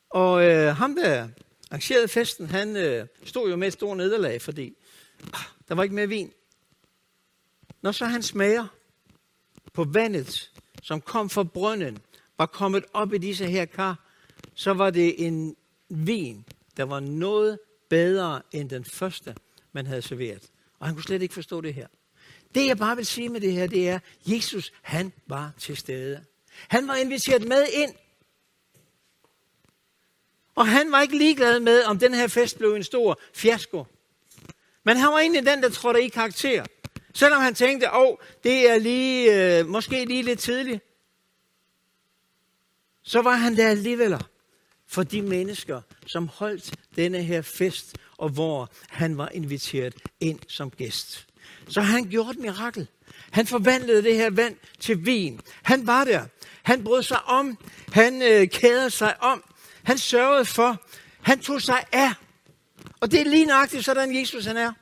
Og 0.09 0.45
øh, 0.45 0.75
ham, 0.75 0.95
der 0.95 1.27
arrangerede 1.71 2.07
festen, 2.07 2.47
han 2.47 2.75
øh, 2.75 3.07
stod 3.25 3.49
jo 3.49 3.55
med 3.55 3.67
et 3.67 3.73
stort 3.73 3.97
nederlag, 3.97 4.41
fordi 4.41 4.75
ah, 5.33 5.45
der 5.67 5.75
var 5.75 5.83
ikke 5.83 5.95
mere 5.95 6.07
vin. 6.07 6.31
Når 7.81 7.91
så 7.91 8.05
han 8.05 8.23
smager 8.23 8.67
på 9.73 9.83
vandet, 9.83 10.51
som 10.83 11.01
kom 11.01 11.29
fra 11.29 11.43
brønden, 11.43 11.97
var 12.37 12.45
kommet 12.45 12.85
op 12.93 13.13
i 13.13 13.17
disse 13.17 13.45
her 13.45 13.65
kar, 13.65 14.05
så 14.53 14.73
var 14.73 14.89
det 14.89 15.25
en 15.25 15.55
vin, 15.89 16.45
der 16.77 16.83
var 16.83 16.99
noget 16.99 17.59
bedre 17.89 18.41
end 18.51 18.69
den 18.69 18.85
første, 18.85 19.35
man 19.71 19.87
havde 19.87 20.01
serveret. 20.01 20.51
Og 20.79 20.87
han 20.87 20.95
kunne 20.95 21.03
slet 21.03 21.21
ikke 21.21 21.33
forstå 21.33 21.61
det 21.61 21.73
her. 21.73 21.87
Det 22.55 22.65
jeg 22.65 22.77
bare 22.77 22.95
vil 22.95 23.05
sige 23.05 23.29
med 23.29 23.41
det 23.41 23.53
her, 23.53 23.67
det 23.67 23.89
er, 23.89 23.99
Jesus 24.25 24.73
han 24.81 25.13
var 25.27 25.51
til 25.57 25.77
stede. 25.77 26.25
Han 26.67 26.87
var 26.87 26.95
inviteret 26.95 27.47
med 27.47 27.65
ind. 27.73 27.93
Og 30.55 30.67
han 30.67 30.91
var 30.91 31.01
ikke 31.01 31.17
ligeglad 31.17 31.59
med, 31.59 31.83
om 31.83 31.99
den 31.99 32.13
her 32.13 32.27
fest 32.27 32.57
blev 32.57 32.73
en 32.73 32.83
stor 32.83 33.19
fiasko. 33.33 33.85
Men 34.83 34.97
han 34.97 35.07
var 35.07 35.19
egentlig 35.19 35.45
den, 35.45 35.63
der 35.63 35.69
trådte 35.69 36.03
i 36.03 36.09
karakter. 36.09 36.65
Selvom 37.13 37.41
han 37.41 37.55
tænkte, 37.55 37.93
åh, 37.93 38.01
oh, 38.01 38.17
det 38.43 38.69
er 38.69 38.77
lige, 38.77 39.59
øh, 39.59 39.67
måske 39.67 40.05
lige 40.05 40.23
lidt 40.23 40.39
tidligt. 40.39 40.83
Så 43.03 43.21
var 43.21 43.35
han 43.35 43.57
der 43.57 43.69
alligevel. 43.69 44.23
for 44.87 45.03
de 45.03 45.21
mennesker, 45.21 45.81
som 46.05 46.27
holdt 46.27 46.73
denne 46.95 47.23
her 47.23 47.41
fest, 47.41 47.97
og 48.17 48.29
hvor 48.29 48.69
han 48.89 49.17
var 49.17 49.29
inviteret 49.29 49.95
ind 50.19 50.39
som 50.47 50.71
gæst. 50.71 51.27
Så 51.67 51.81
han 51.81 52.09
gjorde 52.09 52.31
et 52.31 52.39
mirakel. 52.39 52.87
Han 53.31 53.47
forvandlede 53.47 54.03
det 54.03 54.15
her 54.15 54.29
vand 54.29 54.55
til 54.79 55.05
vin. 55.05 55.41
Han 55.63 55.87
var 55.87 56.03
der. 56.03 56.25
Han 56.63 56.83
brød 56.83 57.03
sig 57.03 57.23
om. 57.23 57.57
Han 57.93 58.21
øh, 58.21 58.47
kædede 58.47 58.89
sig 58.89 59.23
om. 59.23 59.43
Han 59.83 59.97
sørgede 59.97 60.45
for. 60.45 60.81
Han 61.21 61.39
tog 61.39 61.61
sig 61.61 61.83
af. 61.91 62.13
Og 62.99 63.11
det 63.11 63.21
er 63.21 63.25
lige 63.25 63.45
nøjagtigt, 63.45 63.85
sådan 63.85 64.19
Jesus 64.19 64.45
han 64.45 64.57
er. 64.57 64.73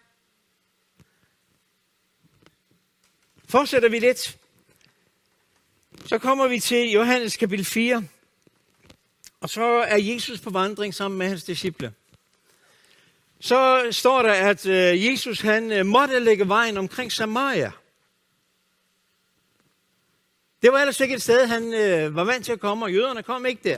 Fortsætter 3.50 3.90
vi 3.90 4.00
lidt. 4.00 4.38
Så 6.06 6.18
kommer 6.18 6.48
vi 6.48 6.60
til 6.60 6.92
Johannes 6.92 7.38
kapitel 7.38 7.66
4. 7.66 8.04
Og 9.42 9.50
så 9.50 9.64
er 9.64 9.98
Jesus 9.98 10.40
på 10.40 10.50
vandring 10.50 10.94
sammen 10.94 11.18
med 11.18 11.28
hans 11.28 11.44
disciple. 11.44 11.94
Så 13.44 13.88
står 13.92 14.22
der, 14.22 14.34
at 14.34 14.66
øh, 14.66 15.06
Jesus 15.06 15.42
han 15.42 15.72
øh, 15.72 15.86
måtte 15.86 16.20
lægge 16.20 16.48
vejen 16.48 16.78
omkring 16.78 17.12
Samaria. 17.12 17.72
Det 20.62 20.72
var 20.72 20.80
ellers 20.80 21.00
ikke 21.00 21.16
et 21.16 21.22
sted, 21.22 21.48
han 21.48 21.74
øh, 21.74 22.16
var 22.16 22.24
vant 22.24 22.46
til 22.46 22.52
at 22.52 22.60
komme, 22.60 22.86
og 22.86 22.94
jøderne 22.94 23.24
kom 23.24 23.46
ikke 23.46 23.62
der. 23.70 23.78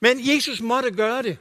Men 0.00 0.34
Jesus 0.34 0.60
måtte 0.60 0.90
gøre 0.90 1.22
det. 1.22 1.38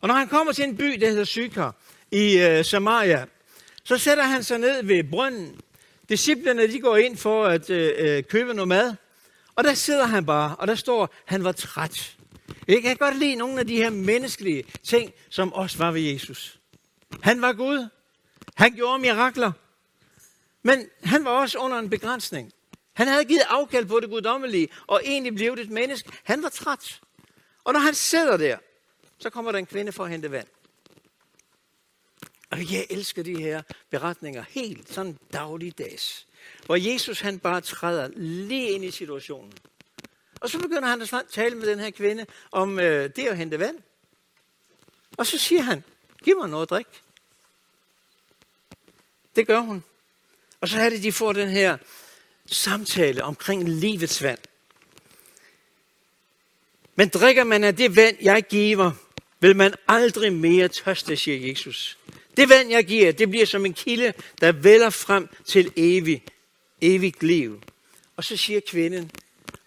Og 0.00 0.08
når 0.08 0.14
han 0.14 0.28
kommer 0.28 0.52
til 0.52 0.64
en 0.64 0.76
by, 0.76 0.96
der 1.00 1.08
hedder 1.08 1.24
Sykar, 1.24 1.74
i 2.10 2.38
øh, 2.38 2.64
Samaria, 2.64 3.26
så 3.84 3.98
sætter 3.98 4.24
han 4.24 4.44
sig 4.44 4.58
ned 4.58 4.84
ved 4.84 5.04
brønden. 5.10 5.60
Disciplerne 6.08 6.72
de 6.72 6.80
går 6.80 6.96
ind 6.96 7.16
for 7.16 7.44
at 7.44 7.70
øh, 7.70 7.92
øh, 7.98 8.22
købe 8.22 8.54
noget 8.54 8.68
mad. 8.68 8.94
Og 9.56 9.64
der 9.64 9.74
sidder 9.74 10.06
han 10.06 10.26
bare, 10.26 10.56
og 10.56 10.66
der 10.66 10.74
står, 10.74 11.14
han 11.24 11.44
var 11.44 11.52
træt. 11.52 12.15
Jeg 12.68 12.82
kan 12.82 12.96
godt 12.96 13.18
lide 13.18 13.34
nogle 13.34 13.60
af 13.60 13.66
de 13.66 13.76
her 13.76 13.90
menneskelige 13.90 14.64
ting, 14.82 15.12
som 15.30 15.52
også 15.52 15.78
var 15.78 15.90
ved 15.90 16.00
Jesus. 16.00 16.60
Han 17.22 17.42
var 17.42 17.52
Gud. 17.52 17.88
Han 18.54 18.72
gjorde 18.72 18.98
mirakler. 18.98 19.52
Men 20.62 20.88
han 21.04 21.24
var 21.24 21.30
også 21.30 21.58
under 21.58 21.78
en 21.78 21.90
begrænsning. 21.90 22.52
Han 22.92 23.08
havde 23.08 23.24
givet 23.24 23.42
afkald 23.48 23.86
på 23.86 24.00
det 24.00 24.10
guddommelige, 24.10 24.68
og 24.86 25.00
egentlig 25.04 25.34
blev 25.34 25.52
et 25.52 25.70
menneske. 25.70 26.10
Han 26.24 26.42
var 26.42 26.48
træt. 26.48 27.00
Og 27.64 27.72
når 27.72 27.80
han 27.80 27.94
sidder 27.94 28.36
der, 28.36 28.58
så 29.18 29.30
kommer 29.30 29.52
der 29.52 29.58
en 29.58 29.66
kvinde 29.66 29.92
for 29.92 30.04
at 30.04 30.10
hente 30.10 30.30
vand. 30.30 30.46
Og 32.50 32.72
jeg 32.72 32.86
elsker 32.90 33.22
de 33.22 33.42
her 33.42 33.62
beretninger 33.90 34.44
helt 34.48 34.92
sådan 34.92 35.18
dagligdags. 35.32 36.26
Hvor 36.66 36.76
Jesus 36.76 37.20
han 37.20 37.38
bare 37.38 37.60
træder 37.60 38.08
lige 38.16 38.70
ind 38.70 38.84
i 38.84 38.90
situationen. 38.90 39.52
Og 40.40 40.50
så 40.50 40.58
begynder 40.58 40.88
han 40.88 41.02
at 41.02 41.14
tale 41.30 41.54
med 41.54 41.66
den 41.66 41.78
her 41.78 41.90
kvinde 41.90 42.26
om 42.52 42.78
øh, 42.78 43.10
det 43.16 43.26
at 43.26 43.36
hente 43.36 43.58
vand. 43.58 43.78
Og 45.16 45.26
så 45.26 45.38
siger 45.38 45.62
han, 45.62 45.84
giv 46.24 46.38
mig 46.38 46.48
noget 46.48 46.62
at 46.62 46.70
drikke. 46.70 46.90
Det 49.36 49.46
gør 49.46 49.60
hun. 49.60 49.84
Og 50.60 50.68
så 50.68 50.80
er 50.80 50.90
det, 50.90 51.02
de 51.02 51.12
får 51.12 51.32
den 51.32 51.48
her 51.48 51.76
samtale 52.46 53.24
omkring 53.24 53.68
livets 53.68 54.22
vand. 54.22 54.38
Men 56.94 57.08
drikker 57.08 57.44
man 57.44 57.64
af 57.64 57.76
det 57.76 57.96
vand, 57.96 58.16
jeg 58.20 58.42
giver, 58.42 58.92
vil 59.40 59.56
man 59.56 59.74
aldrig 59.88 60.32
mere 60.32 60.68
tørste, 60.68 61.16
siger 61.16 61.48
Jesus. 61.48 61.98
Det 62.36 62.48
vand, 62.48 62.70
jeg 62.70 62.86
giver, 62.86 63.12
det 63.12 63.30
bliver 63.30 63.46
som 63.46 63.66
en 63.66 63.74
kilde, 63.74 64.12
der 64.40 64.52
vælger 64.52 64.90
frem 64.90 65.28
til 65.44 65.72
evig, 65.76 66.24
evigt 66.80 67.22
liv. 67.22 67.62
Og 68.16 68.24
så 68.24 68.36
siger 68.36 68.60
kvinden, 68.60 69.10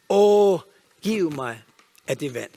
åh, 0.09 0.59
giv 1.01 1.31
mig 1.31 1.63
af 2.07 2.17
det 2.17 2.33
vand. 2.33 2.51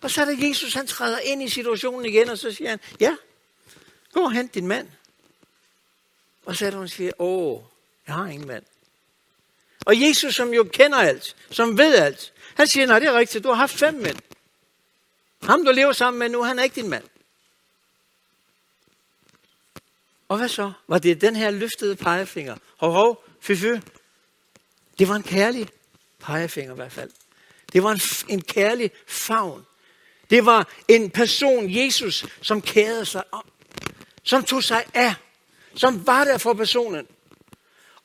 Og 0.00 0.10
så 0.10 0.20
er 0.20 0.24
det 0.24 0.48
Jesus, 0.48 0.74
han 0.74 0.86
træder 0.86 1.18
ind 1.18 1.42
i 1.42 1.48
situationen 1.48 2.04
igen, 2.04 2.28
og 2.28 2.38
så 2.38 2.52
siger 2.52 2.70
han, 2.70 2.80
ja, 3.00 3.16
gå 4.12 4.20
og 4.20 4.32
hent 4.32 4.54
din 4.54 4.66
mand. 4.66 4.88
Og 6.44 6.56
så 6.56 6.66
er 6.66 6.70
der, 6.70 6.78
hun 6.78 6.88
siger, 6.88 7.12
åh, 7.18 7.60
jeg 8.06 8.14
har 8.14 8.26
ingen 8.26 8.48
mand. 8.48 8.64
Og 9.86 10.00
Jesus, 10.00 10.34
som 10.34 10.54
jo 10.54 10.64
kender 10.64 10.98
alt, 10.98 11.36
som 11.50 11.78
ved 11.78 11.94
alt, 11.94 12.32
han 12.54 12.66
siger, 12.66 12.86
nej, 12.86 12.98
det 12.98 13.08
er 13.08 13.18
rigtigt, 13.18 13.44
du 13.44 13.48
har 13.48 13.54
haft 13.54 13.78
fem 13.78 13.94
mænd. 13.94 14.18
Ham, 15.42 15.64
du 15.64 15.70
lever 15.70 15.92
sammen 15.92 16.18
med 16.18 16.28
nu, 16.28 16.42
han 16.42 16.58
er 16.58 16.62
ikke 16.62 16.80
din 16.80 16.88
mand. 16.88 17.04
Og 20.28 20.36
hvad 20.36 20.48
så? 20.48 20.72
Var 20.88 20.98
det 20.98 21.20
den 21.20 21.36
her 21.36 21.50
løftede 21.50 21.96
pegefinger? 21.96 22.56
Hov, 22.76 22.92
hov, 22.92 23.24
fy, 23.40 23.52
fy. 23.52 23.66
Det 24.98 25.08
var 25.08 25.16
en 25.16 25.22
kærlig 25.22 25.68
pegefinger 26.20 26.72
i 26.72 26.76
hvert 26.76 26.92
fald. 26.92 27.10
Det 27.72 27.82
var 27.82 27.90
en, 27.90 28.00
en 28.28 28.42
kærlig 28.42 28.90
favn. 29.06 29.66
Det 30.30 30.46
var 30.46 30.68
en 30.88 31.10
person, 31.10 31.74
Jesus, 31.74 32.26
som 32.42 32.62
kærede 32.62 33.04
sig 33.04 33.22
om. 33.32 33.44
Som 34.22 34.44
tog 34.44 34.64
sig 34.64 34.84
af. 34.94 35.14
Som 35.74 36.06
var 36.06 36.24
der 36.24 36.38
for 36.38 36.54
personen. 36.54 37.06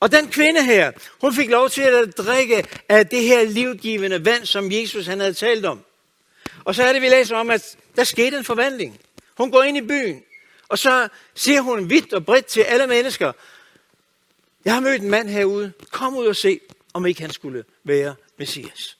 Og 0.00 0.12
den 0.12 0.28
kvinde 0.28 0.64
her, 0.64 0.92
hun 1.20 1.34
fik 1.34 1.50
lov 1.50 1.70
til 1.70 1.82
at 1.82 2.18
drikke 2.18 2.64
af 2.88 3.06
det 3.06 3.22
her 3.22 3.44
livgivende 3.44 4.24
vand, 4.24 4.46
som 4.46 4.72
Jesus 4.72 5.06
han 5.06 5.20
havde 5.20 5.34
talt 5.34 5.64
om. 5.66 5.84
Og 6.64 6.74
så 6.74 6.82
er 6.82 6.92
det, 6.92 7.02
vi 7.02 7.08
læser 7.08 7.36
om, 7.36 7.50
at 7.50 7.76
der 7.96 8.04
skete 8.04 8.36
en 8.36 8.44
forvandling. 8.44 9.00
Hun 9.36 9.50
går 9.50 9.62
ind 9.62 9.76
i 9.76 9.80
byen, 9.80 10.22
og 10.68 10.78
så 10.78 11.08
siger 11.34 11.60
hun 11.60 11.90
vidt 11.90 12.12
og 12.12 12.24
bredt 12.24 12.46
til 12.46 12.60
alle 12.60 12.86
mennesker, 12.86 13.32
jeg 14.64 14.74
har 14.74 14.80
mødt 14.80 15.02
en 15.02 15.10
mand 15.10 15.28
herude, 15.28 15.72
kom 15.90 16.16
ud 16.16 16.26
og 16.26 16.36
se, 16.36 16.60
om 16.94 17.06
ikke 17.06 17.20
han 17.20 17.32
skulle 17.32 17.64
være 17.84 18.14
Messias. 18.36 18.98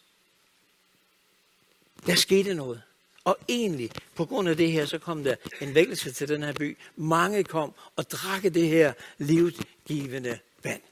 Der 2.07 2.15
skete 2.15 2.55
noget. 2.55 2.83
Og 3.25 3.39
egentlig, 3.49 3.91
på 4.15 4.25
grund 4.25 4.49
af 4.49 4.57
det 4.57 4.73
her, 4.73 4.87
så 4.87 4.99
kom 4.99 5.25
der 5.25 5.37
en 5.61 5.75
vækkelse 5.75 6.13
til 6.13 6.29
den 6.29 6.43
her 6.43 6.53
by. 6.53 6.77
Mange 6.97 7.45
kom 7.45 7.75
og 7.97 8.11
drak 8.11 8.43
det 8.43 8.69
her 8.69 8.93
livgivende 9.19 10.39
vand. 10.63 10.83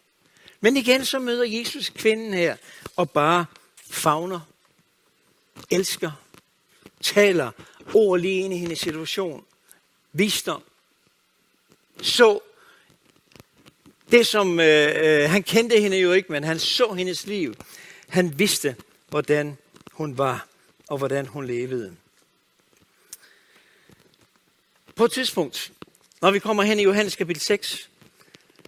Men 0.60 0.76
igen 0.76 1.04
så 1.04 1.18
møder 1.18 1.44
Jesus 1.44 1.90
kvinden 1.90 2.34
her 2.34 2.56
og 2.96 3.10
bare 3.10 3.46
fagner, 3.90 4.40
elsker, 5.70 6.10
taler 7.00 7.50
ord 7.94 8.20
lige 8.20 8.40
ind 8.40 8.54
i 8.54 8.58
hendes 8.58 8.78
situation, 8.78 9.44
visdom. 10.12 10.62
Så 12.02 12.40
det, 14.12 14.26
som 14.26 14.60
øh, 14.60 14.92
øh, 14.96 15.30
han 15.30 15.42
kendte 15.42 15.80
hende 15.80 15.98
jo 15.98 16.12
ikke, 16.12 16.32
men 16.32 16.44
han 16.44 16.58
så 16.58 16.92
hendes 16.92 17.26
liv. 17.26 17.54
Han 18.08 18.38
vidste, 18.38 18.76
hvordan 19.08 19.56
hun 19.92 20.18
var, 20.18 20.46
og 20.88 20.98
hvordan 20.98 21.26
hun 21.26 21.46
levede. 21.46 21.96
På 24.96 25.04
et 25.04 25.12
tidspunkt, 25.12 25.72
når 26.20 26.30
vi 26.30 26.38
kommer 26.38 26.62
hen 26.62 26.78
i 26.78 26.82
Johannes 26.82 27.16
kapitel 27.16 27.42
6, 27.42 27.88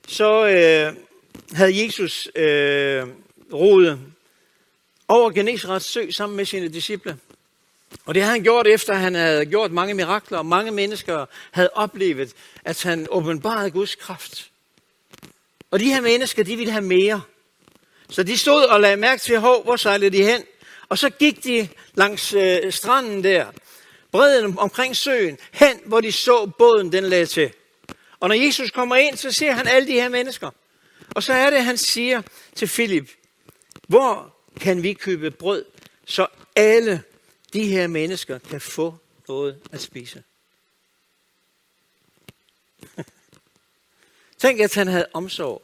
så 0.08 0.46
øh, 0.46 0.96
havde 1.56 1.84
Jesus 1.84 2.28
øh, 2.34 3.06
rodet 3.52 4.00
over 5.08 5.30
Genesarets 5.30 5.92
sø 5.92 6.10
sammen 6.10 6.36
med 6.36 6.44
sine 6.44 6.68
disciple. 6.68 7.18
Og 8.04 8.14
det 8.14 8.22
havde 8.22 8.32
han 8.32 8.42
gjort 8.42 8.66
efter, 8.66 8.92
at 8.92 9.00
han 9.00 9.14
havde 9.14 9.46
gjort 9.46 9.72
mange 9.72 9.94
mirakler, 9.94 10.38
og 10.38 10.46
mange 10.46 10.70
mennesker 10.70 11.26
havde 11.50 11.70
oplevet, 11.74 12.32
at 12.64 12.82
han 12.82 13.06
åbenbarede 13.10 13.70
Guds 13.70 13.94
kraft. 13.94 14.50
Og 15.74 15.80
de 15.80 15.92
her 15.92 16.00
mennesker, 16.00 16.42
de 16.42 16.56
ville 16.56 16.72
have 16.72 16.84
mere. 16.84 17.22
Så 18.10 18.22
de 18.22 18.38
stod 18.38 18.64
og 18.64 18.80
lagde 18.80 18.96
mærke 18.96 19.22
til, 19.22 19.38
hvor, 19.38 19.62
hvor 19.62 19.76
sejlede 19.76 20.16
de 20.16 20.24
hen. 20.24 20.42
Og 20.88 20.98
så 20.98 21.10
gik 21.10 21.44
de 21.44 21.68
langs 21.94 22.32
øh, 22.32 22.72
stranden 22.72 23.24
der, 23.24 23.46
bredden 24.12 24.58
omkring 24.58 24.96
søen, 24.96 25.38
hen, 25.52 25.80
hvor 25.86 26.00
de 26.00 26.12
så 26.12 26.50
båden, 26.58 26.92
den 26.92 27.04
lagde 27.04 27.26
til. 27.26 27.52
Og 28.20 28.28
når 28.28 28.34
Jesus 28.34 28.70
kommer 28.70 28.96
ind, 28.96 29.16
så 29.16 29.32
ser 29.32 29.52
han 29.52 29.68
alle 29.68 29.88
de 29.88 29.92
her 29.92 30.08
mennesker. 30.08 30.50
Og 31.10 31.22
så 31.22 31.32
er 31.32 31.50
det, 31.50 31.64
han 31.64 31.76
siger 31.76 32.22
til 32.54 32.68
Filip, 32.68 33.10
hvor 33.88 34.36
kan 34.60 34.82
vi 34.82 34.92
købe 34.92 35.30
brød, 35.30 35.64
så 36.06 36.26
alle 36.56 37.02
de 37.52 37.66
her 37.66 37.86
mennesker 37.86 38.38
kan 38.38 38.60
få 38.60 38.94
noget 39.28 39.60
at 39.72 39.80
spise. 39.80 40.22
Tænk, 44.38 44.60
at 44.60 44.74
han 44.74 44.88
havde 44.88 45.06
omsorg 45.12 45.62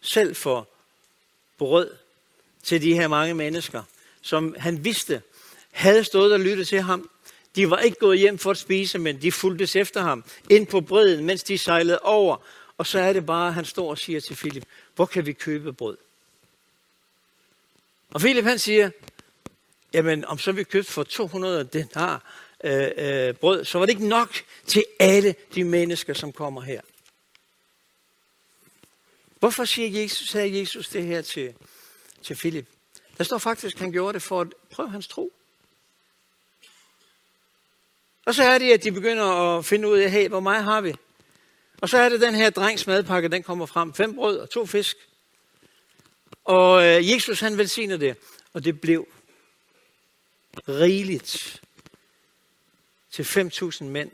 selv 0.00 0.36
for 0.36 0.68
brød 1.58 1.90
til 2.62 2.82
de 2.82 2.94
her 2.94 3.08
mange 3.08 3.34
mennesker, 3.34 3.82
som 4.22 4.54
han 4.58 4.84
vidste 4.84 5.22
havde 5.70 6.04
stået 6.04 6.32
og 6.32 6.40
lyttet 6.40 6.68
til 6.68 6.82
ham. 6.82 7.10
De 7.56 7.70
var 7.70 7.78
ikke 7.78 7.98
gået 7.98 8.18
hjem 8.18 8.38
for 8.38 8.50
at 8.50 8.58
spise, 8.58 8.98
men 8.98 9.22
de 9.22 9.32
fulgtes 9.32 9.76
efter 9.76 10.00
ham 10.00 10.24
ind 10.50 10.66
på 10.66 10.80
bredden, 10.80 11.24
mens 11.24 11.42
de 11.42 11.58
sejlede 11.58 11.98
over. 11.98 12.36
Og 12.78 12.86
så 12.86 12.98
er 12.98 13.12
det 13.12 13.26
bare, 13.26 13.48
at 13.48 13.54
han 13.54 13.64
står 13.64 13.90
og 13.90 13.98
siger 13.98 14.20
til 14.20 14.36
Filip, 14.36 14.64
hvor 14.94 15.06
kan 15.06 15.26
vi 15.26 15.32
købe 15.32 15.72
brød? 15.72 15.96
Og 18.10 18.20
Filip 18.20 18.44
han 18.44 18.58
siger, 18.58 18.90
jamen 19.92 20.24
om 20.24 20.38
så 20.38 20.52
vi 20.52 20.64
købte 20.64 20.92
for 20.92 21.02
200 21.02 21.64
denar 21.64 22.34
øh, 22.64 22.88
øh, 22.96 23.34
brød, 23.34 23.64
så 23.64 23.78
var 23.78 23.86
det 23.86 23.92
ikke 23.92 24.08
nok 24.08 24.36
til 24.66 24.84
alle 25.00 25.34
de 25.54 25.64
mennesker, 25.64 26.14
som 26.14 26.32
kommer 26.32 26.60
her. 26.60 26.80
Hvorfor 29.38 29.64
siger 29.64 30.02
Jesus, 30.02 30.28
sagde 30.28 30.60
Jesus 30.60 30.88
det 30.88 31.04
her 31.04 31.22
til, 31.22 31.54
til 32.22 32.36
Filip? 32.36 32.66
Der 33.18 33.24
står 33.24 33.38
faktisk, 33.38 33.76
at 33.76 33.80
han 33.80 33.92
gjorde 33.92 34.12
det 34.12 34.22
for 34.22 34.40
at 34.40 34.54
prøve 34.70 34.90
hans 34.90 35.08
tro. 35.08 35.32
Og 38.24 38.34
så 38.34 38.42
er 38.42 38.58
det, 38.58 38.72
at 38.72 38.84
de 38.84 38.92
begynder 38.92 39.24
at 39.24 39.64
finde 39.64 39.88
ud 39.88 39.98
af, 39.98 40.10
hey, 40.10 40.28
hvor 40.28 40.40
meget 40.40 40.64
har 40.64 40.80
vi? 40.80 40.94
Og 41.80 41.88
så 41.88 41.98
er 41.98 42.08
det 42.08 42.20
den 42.20 42.34
her 42.34 42.50
drengs 42.50 42.86
madpakke, 42.86 43.28
den 43.28 43.42
kommer 43.42 43.66
frem. 43.66 43.94
Fem 43.94 44.14
brød 44.14 44.38
og 44.38 44.50
to 44.50 44.66
fisk. 44.66 44.96
Og 46.44 46.84
øh, 46.84 47.10
Jesus 47.10 47.40
han 47.40 47.58
velsigner 47.58 47.96
det, 47.96 48.16
og 48.52 48.64
det 48.64 48.80
blev 48.80 49.08
rigeligt 50.68 51.62
til 53.10 53.22
5.000 53.22 53.84
mænd, 53.84 54.10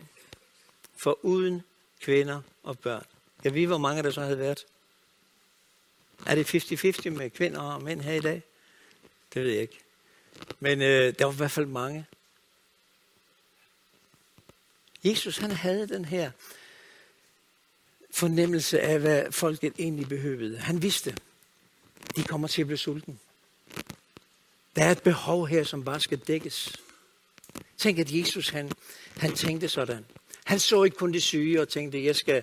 for 0.97 1.19
uden 1.25 1.63
kvinder 2.01 2.41
og 2.63 2.79
børn. 2.79 3.05
Jeg 3.45 3.55
ved, 3.55 3.67
hvor 3.67 3.79
mange 3.79 4.03
der 4.03 4.11
så 4.11 4.21
havde 4.21 4.39
været. 4.39 4.67
Er 6.27 6.35
det 6.35 6.55
50-50 6.55 7.11
med 7.11 7.31
kvinder 7.31 7.61
og 7.61 7.83
mænd 7.83 8.01
her 8.01 8.13
i 8.13 8.21
dag? 8.21 8.43
Det 9.35 9.45
ved 9.45 9.51
jeg 9.51 9.63
ikke. 9.63 9.81
Men 10.61 10.83
øh, 10.83 11.15
der 11.19 11.25
var 11.25 11.33
i 11.33 11.37
hvert 11.37 11.51
fald 11.51 11.67
mange. 11.67 12.07
Jesus 15.05 15.39
han 15.39 15.51
havde 15.51 15.89
den 15.89 16.05
her 16.05 16.31
fornemmelse 18.11 18.81
af, 18.81 19.01
hvad 19.01 19.33
folket 19.33 19.73
egentlig 19.79 20.09
behøvede. 20.09 20.59
Han 20.59 20.83
vidste, 20.83 21.17
de 22.17 22.23
kommer 22.23 22.49
til 22.49 22.61
at 22.61 22.67
blive 22.67 22.79
sulten. 22.79 23.21
Der 24.77 24.85
er 24.85 24.91
et 24.91 25.03
behov 25.03 25.47
her, 25.47 25.65
som 25.65 25.85
bare 25.85 26.01
skal 26.01 26.19
dækkes. 26.19 26.77
Tænk, 27.77 27.99
at 27.99 28.13
Jesus 28.13 28.49
han, 28.49 28.73
han 29.17 29.35
tænkte 29.35 29.69
sådan. 29.69 30.07
Han 30.45 30.59
så 30.59 30.83
ikke 30.85 30.97
kun 30.97 31.13
de 31.13 31.21
syge 31.21 31.61
og 31.61 31.69
tænkte, 31.69 32.05
jeg 32.05 32.17
skal 32.17 32.43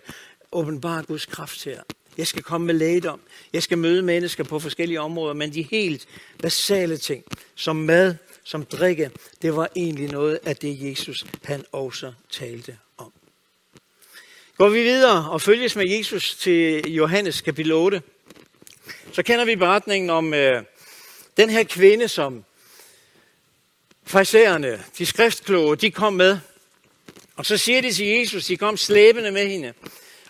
åbenbare 0.51 1.03
Guds 1.03 1.25
kraft 1.25 1.63
her. 1.63 1.83
Jeg 2.17 2.27
skal 2.27 2.43
komme 2.43 2.67
med 2.67 2.75
lægedom. 2.75 3.21
Jeg 3.53 3.63
skal 3.63 3.77
møde 3.77 4.01
mennesker 4.01 4.43
på 4.43 4.59
forskellige 4.59 5.01
områder, 5.01 5.33
men 5.33 5.53
de 5.53 5.61
helt 5.61 6.07
basale 6.41 6.97
ting, 6.97 7.23
som 7.55 7.75
mad, 7.75 8.15
som 8.43 8.65
drikke, 8.65 9.11
det 9.41 9.55
var 9.55 9.69
egentlig 9.75 10.09
noget 10.09 10.39
af 10.45 10.55
det, 10.55 10.89
Jesus 10.89 11.25
han 11.43 11.65
også 11.71 12.13
talte 12.31 12.77
om. 12.97 13.11
Går 14.57 14.69
vi 14.69 14.83
videre 14.83 15.29
og 15.31 15.41
følges 15.41 15.75
med 15.75 15.89
Jesus 15.89 16.35
til 16.35 16.93
Johannes 16.93 17.41
kapitel 17.41 17.71
8, 17.71 18.01
så 19.11 19.23
kender 19.23 19.45
vi 19.45 19.55
beretningen 19.55 20.09
om 20.09 20.33
øh, 20.33 20.63
den 21.37 21.49
her 21.49 21.63
kvinde, 21.63 22.07
som 22.07 22.43
fraisererne, 24.03 24.83
de 24.97 25.05
skriftkloge, 25.05 25.75
de 25.75 25.91
kom 25.91 26.13
med. 26.13 26.37
Og 27.35 27.45
så 27.45 27.57
siger 27.57 27.81
de 27.81 27.93
til 27.93 28.05
Jesus, 28.05 28.45
de 28.45 28.57
kom 28.57 28.77
slæbende 28.77 29.31
med 29.31 29.47
hende. 29.47 29.73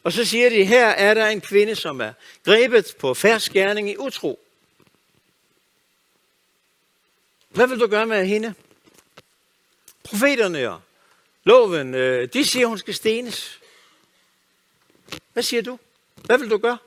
Og 0.03 0.13
så 0.13 0.25
siger 0.25 0.49
de, 0.49 0.65
her 0.65 0.87
er 0.87 1.13
der 1.13 1.27
en 1.27 1.41
kvinde, 1.41 1.75
som 1.75 2.01
er 2.01 2.13
grebet 2.45 2.95
på 2.99 3.13
færsk 3.13 3.53
gerning 3.53 3.89
i 3.89 3.97
utro. 3.97 4.39
Hvad 7.49 7.67
vil 7.67 7.79
du 7.79 7.87
gøre 7.87 8.05
med 8.05 8.25
hende? 8.25 8.53
Profeterne 10.03 10.69
og 10.69 10.81
loven, 11.43 11.95
øh, 11.95 12.29
de 12.33 12.45
siger, 12.45 12.67
hun 12.67 12.77
skal 12.77 12.93
stenes. 12.93 13.59
Hvad 15.33 15.43
siger 15.43 15.61
du? 15.61 15.79
Hvad 16.15 16.37
vil 16.37 16.49
du 16.49 16.57
gøre? 16.57 16.77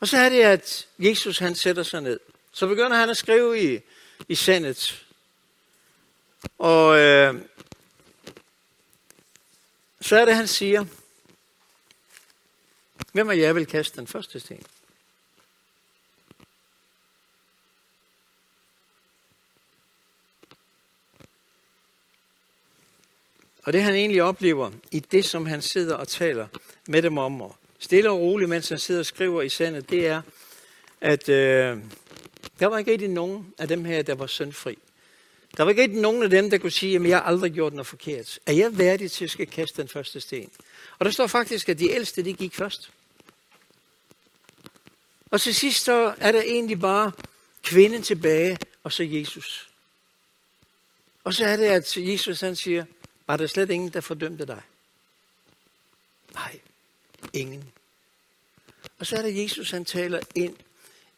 Og 0.00 0.08
så 0.08 0.16
er 0.16 0.28
det, 0.28 0.42
at 0.42 0.86
Jesus 0.98 1.38
han 1.38 1.54
sætter 1.54 1.82
sig 1.82 2.02
ned. 2.02 2.20
Så 2.52 2.66
begynder 2.66 2.96
han 2.96 3.10
at 3.10 3.16
skrive 3.16 3.74
i, 3.74 3.80
i 4.28 4.34
sandet. 4.34 5.06
Og 6.58 6.98
øh, 6.98 7.34
så 10.00 10.16
er 10.16 10.24
det, 10.24 10.34
han 10.34 10.48
siger, 10.48 10.84
hvem 13.12 13.30
af 13.30 13.36
jer 13.36 13.52
vil 13.52 13.66
kaste 13.66 13.96
den 13.96 14.06
første 14.06 14.40
sten? 14.40 14.66
Og 23.62 23.72
det 23.72 23.82
han 23.82 23.94
egentlig 23.94 24.22
oplever 24.22 24.70
i 24.90 25.00
det, 25.00 25.24
som 25.24 25.46
han 25.46 25.62
sidder 25.62 25.94
og 25.94 26.08
taler 26.08 26.46
med 26.86 27.02
dem 27.02 27.18
om, 27.18 27.42
og 27.42 27.56
stille 27.78 28.10
og 28.10 28.18
roligt, 28.18 28.48
mens 28.48 28.68
han 28.68 28.78
sidder 28.78 29.00
og 29.00 29.06
skriver 29.06 29.42
i 29.42 29.48
sandet, 29.48 29.90
det 29.90 30.06
er, 30.06 30.22
at 31.00 31.28
øh, 31.28 31.78
der 32.60 32.66
var 32.66 32.78
ikke 32.78 32.92
rigtig 32.92 33.08
nogen 33.08 33.54
af 33.58 33.68
dem 33.68 33.84
her, 33.84 34.02
der 34.02 34.14
var 34.14 34.26
syndfri. 34.26 34.78
Der 35.56 35.62
var 35.62 35.70
ikke 35.70 35.82
rigtig 35.82 36.00
nogen 36.00 36.22
af 36.22 36.30
dem, 36.30 36.50
der 36.50 36.58
kunne 36.58 36.70
sige, 36.70 36.96
at 36.96 37.08
jeg 37.08 37.16
har 37.16 37.24
aldrig 37.24 37.52
gjort 37.52 37.72
noget 37.72 37.86
forkert. 37.86 38.38
Er 38.46 38.52
jeg 38.52 38.78
værdig 38.78 39.10
til 39.10 39.24
at 39.24 39.30
skal 39.30 39.46
kaste 39.46 39.82
den 39.82 39.88
første 39.88 40.20
sten? 40.20 40.50
Og 40.98 41.04
der 41.04 41.10
står 41.10 41.26
faktisk, 41.26 41.68
at 41.68 41.78
de 41.78 41.90
ældste, 41.90 42.22
de 42.22 42.32
gik 42.32 42.54
først. 42.54 42.90
Og 45.30 45.40
til 45.40 45.54
sidst 45.54 45.84
så 45.84 46.14
er 46.18 46.32
der 46.32 46.42
egentlig 46.42 46.80
bare 46.80 47.12
kvinden 47.62 48.02
tilbage, 48.02 48.58
og 48.82 48.92
så 48.92 49.02
Jesus. 49.02 49.68
Og 51.24 51.34
så 51.34 51.44
er 51.44 51.56
det, 51.56 51.64
at 51.64 51.96
Jesus 51.96 52.40
han 52.40 52.56
siger, 52.56 52.84
var 53.26 53.36
der 53.36 53.46
slet 53.46 53.70
ingen, 53.70 53.88
der 53.88 54.00
fordømte 54.00 54.46
dig? 54.46 54.62
Nej, 56.34 56.60
ingen. 57.32 57.72
Og 58.98 59.06
så 59.06 59.16
er 59.16 59.22
det 59.22 59.42
Jesus, 59.42 59.70
han 59.70 59.84
taler 59.84 60.20
ind 60.34 60.56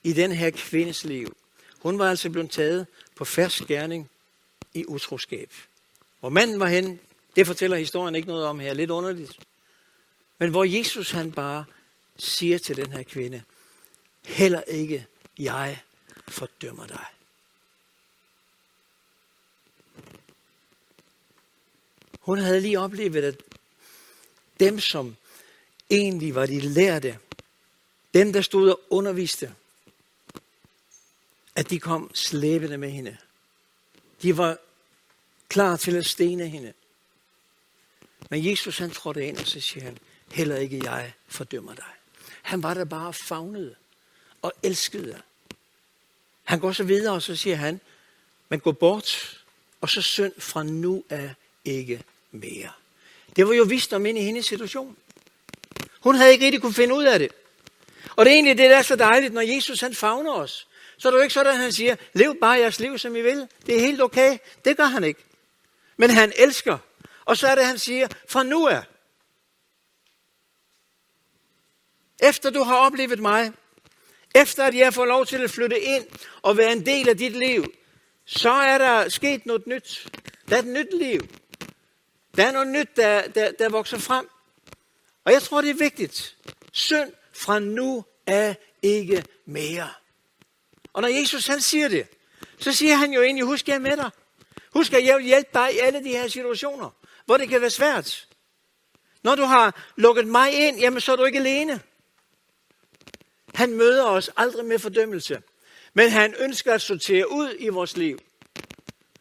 i 0.03 0.13
den 0.13 0.33
her 0.33 0.51
kvindes 0.51 1.05
liv. 1.05 1.37
Hun 1.79 1.99
var 1.99 2.11
altså 2.11 2.31
blevet 2.31 2.51
taget 2.51 2.87
på 3.17 3.25
fersk 3.25 3.67
gerning 3.67 4.11
i 4.75 4.85
utroskab. 4.87 5.53
Hvor 6.21 6.29
manden 6.29 6.61
var 6.61 6.67
hen, 6.67 7.01
det 7.37 7.47
fortæller 7.47 7.77
historien 7.77 8.15
ikke 8.15 8.29
noget 8.29 8.47
om 8.47 8.61
her, 8.61 8.75
lidt 8.75 8.91
underligt. 8.91 9.39
Men 10.39 10.51
hvor 10.51 10.65
Jesus 10.65 11.11
han 11.11 11.33
bare 11.33 11.65
siger 12.17 12.59
til 12.59 12.77
den 12.77 12.93
her 12.93 13.03
kvinde, 13.03 13.43
heller 14.25 14.63
ikke 14.63 15.07
jeg 15.39 15.83
fordømmer 16.29 16.87
dig. 16.87 17.05
Hun 22.21 22.39
havde 22.39 22.61
lige 22.61 22.79
oplevet, 22.79 23.25
at 23.25 23.43
dem, 24.61 24.81
som 24.81 25.17
egentlig 25.91 26.35
var 26.35 26.47
de 26.47 26.61
lærte, 26.61 27.19
dem, 28.15 28.33
der 28.33 28.41
stod 28.41 28.71
og 28.71 28.81
underviste, 28.91 29.55
at 31.55 31.71
de 31.71 31.81
kom 31.81 32.11
slæbende 32.15 32.79
med 32.79 32.91
hende. 32.91 33.17
De 34.23 34.37
var 34.37 34.59
klar 35.49 35.77
til 35.77 35.97
at 35.97 36.07
stene 36.07 36.49
hende. 36.49 36.73
Men 38.31 38.47
Jesus 38.47 38.79
han 38.79 38.91
trådte 38.91 39.27
ind, 39.27 39.39
og 39.39 39.47
så 39.47 39.61
siger 39.61 39.85
han, 39.85 39.99
heller 40.33 40.57
ikke 40.57 40.81
jeg 40.85 41.13
fordømmer 41.29 41.75
dig. 41.75 41.93
Han 42.43 42.63
var 42.63 42.75
der 42.75 42.85
bare 42.85 43.13
fagnet 43.13 43.77
og 44.43 44.53
elskede. 44.63 45.23
Han 46.45 46.61
går 46.61 46.73
så 46.73 46.85
videre, 46.85 47.15
og 47.15 47.23
så 47.23 47.37
siger 47.37 47.57
han, 47.57 47.81
men 48.49 48.61
gå 48.61 48.73
bort, 48.73 49.41
og 49.81 49.91
så 49.91 50.03
synd 50.03 50.33
fra 50.39 50.63
nu 50.63 51.05
af 51.11 51.35
ikke 51.65 52.03
mere. 52.31 52.71
Det 53.37 53.47
var 53.47 53.53
jo 53.53 53.63
vist 53.63 53.93
om 53.93 54.07
ind 54.07 54.19
i 54.19 54.23
hendes 54.23 54.47
situation. 54.47 54.97
Hun 56.01 56.15
havde 56.15 56.33
ikke 56.33 56.45
rigtig 56.45 56.61
kunne 56.61 56.75
finde 56.75 56.95
ud 56.95 57.05
af 57.05 57.19
det. 57.19 57.33
Og 58.17 58.25
det 58.25 58.31
er 58.31 58.35
egentlig 58.35 58.59
det, 58.59 58.71
der 58.71 58.77
er 58.77 58.83
så 58.83 58.97
dejligt, 58.97 59.33
når 59.33 59.41
Jesus 59.41 59.81
han 59.81 59.95
favner 59.95 60.33
os. 60.33 60.69
Så 60.99 61.09
er 61.09 61.11
det 61.13 61.19
jo 61.19 61.23
ikke 61.23 61.35
sådan, 61.35 61.53
at 61.53 61.59
han 61.59 61.73
siger, 61.73 61.97
lev 62.13 62.37
bare 62.41 62.59
jeres 62.59 62.81
liv, 62.81 62.99
som 62.99 63.17
I 63.17 63.21
vil. 63.21 63.49
Det 63.67 63.77
er 63.77 63.81
helt 63.81 64.03
okay. 64.03 64.39
Det 64.65 64.77
gør 64.77 64.85
han 64.85 65.05
ikke. 65.05 65.21
Men 65.97 66.11
han 66.11 66.33
elsker. 66.37 66.79
Og 67.25 67.37
så 67.37 67.47
er 67.49 67.55
det, 67.55 67.67
han 67.67 67.79
siger, 67.79 68.09
fra 68.29 68.43
nu 68.43 68.69
af. 68.69 68.83
Efter 72.23 72.51
du 72.51 72.63
har 72.63 72.77
oplevet 72.77 73.19
mig, 73.19 73.53
efter 74.35 74.65
at 74.65 74.75
jeg 74.75 74.95
får 74.95 75.05
lov 75.05 75.27
til 75.27 75.43
at 75.43 75.51
flytte 75.51 75.81
ind 75.81 76.07
og 76.43 76.57
være 76.57 76.73
en 76.73 76.87
del 76.87 77.09
af 77.09 77.17
dit 77.17 77.37
liv, 77.37 77.65
så 78.25 78.51
er 78.51 78.79
der 78.79 79.09
sket 79.09 79.47
noget 79.47 79.67
nyt. 79.67 80.09
Der 80.49 80.57
er 80.57 80.61
et 80.61 80.67
nyt 80.67 80.99
liv. 80.99 81.21
Der 82.37 82.47
er 82.47 82.53
noget 82.53 82.69
nyt, 82.69 82.97
der, 82.97 83.29
der, 83.29 83.53
der 83.53 83.69
vokser 83.69 83.99
frem. 83.99 84.29
Og 85.25 85.33
jeg 85.33 85.43
tror, 85.43 85.61
det 85.61 85.71
er 85.71 85.75
vigtigt. 85.75 86.37
Synd 86.73 87.13
fra 87.33 87.59
nu 87.59 88.05
af 88.27 88.57
ikke 88.83 89.25
mere. 89.47 89.89
Og 90.93 91.03
når 91.03 91.09
Jesus 91.09 91.47
han 91.47 91.61
siger 91.61 91.89
det, 91.89 92.07
så 92.59 92.73
siger 92.73 92.97
han 92.97 93.13
jo 93.13 93.23
egentlig, 93.23 93.45
husk 93.45 93.69
jeg 93.69 93.75
er 93.75 93.79
med 93.79 93.97
dig. 93.97 94.11
Husk 94.73 94.93
at 94.93 95.07
jeg 95.07 95.17
vil 95.17 95.25
hjælpe 95.25 95.51
dig 95.55 95.75
i 95.75 95.79
alle 95.79 96.05
de 96.05 96.09
her 96.09 96.29
situationer, 96.29 96.91
hvor 97.25 97.37
det 97.37 97.49
kan 97.49 97.61
være 97.61 97.71
svært. 97.71 98.29
Når 99.23 99.35
du 99.35 99.43
har 99.43 99.75
lukket 99.97 100.27
mig 100.27 100.53
ind, 100.53 100.79
jamen 100.79 101.01
så 101.01 101.13
er 101.13 101.17
du 101.17 101.25
ikke 101.25 101.39
alene. 101.39 101.81
Han 103.55 103.75
møder 103.75 104.05
os 104.05 104.31
aldrig 104.37 104.65
med 104.65 104.79
fordømmelse, 104.79 105.43
men 105.95 106.11
han 106.11 106.35
ønsker 106.39 106.75
at 106.75 106.83
sortere 106.83 107.31
ud 107.31 107.55
i 107.59 107.69
vores 107.69 107.97
liv. 107.97 108.19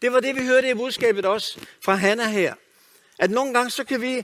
Det 0.01 0.13
var 0.13 0.19
det, 0.19 0.35
vi 0.35 0.41
hørte 0.41 0.69
i 0.69 0.73
budskabet 0.73 1.25
også 1.25 1.59
fra 1.81 1.95
Hanna 1.95 2.29
her. 2.29 2.53
At 3.19 3.31
nogle 3.31 3.53
gange, 3.53 3.69
så 3.69 3.83
kan 3.83 4.01
vi 4.01 4.23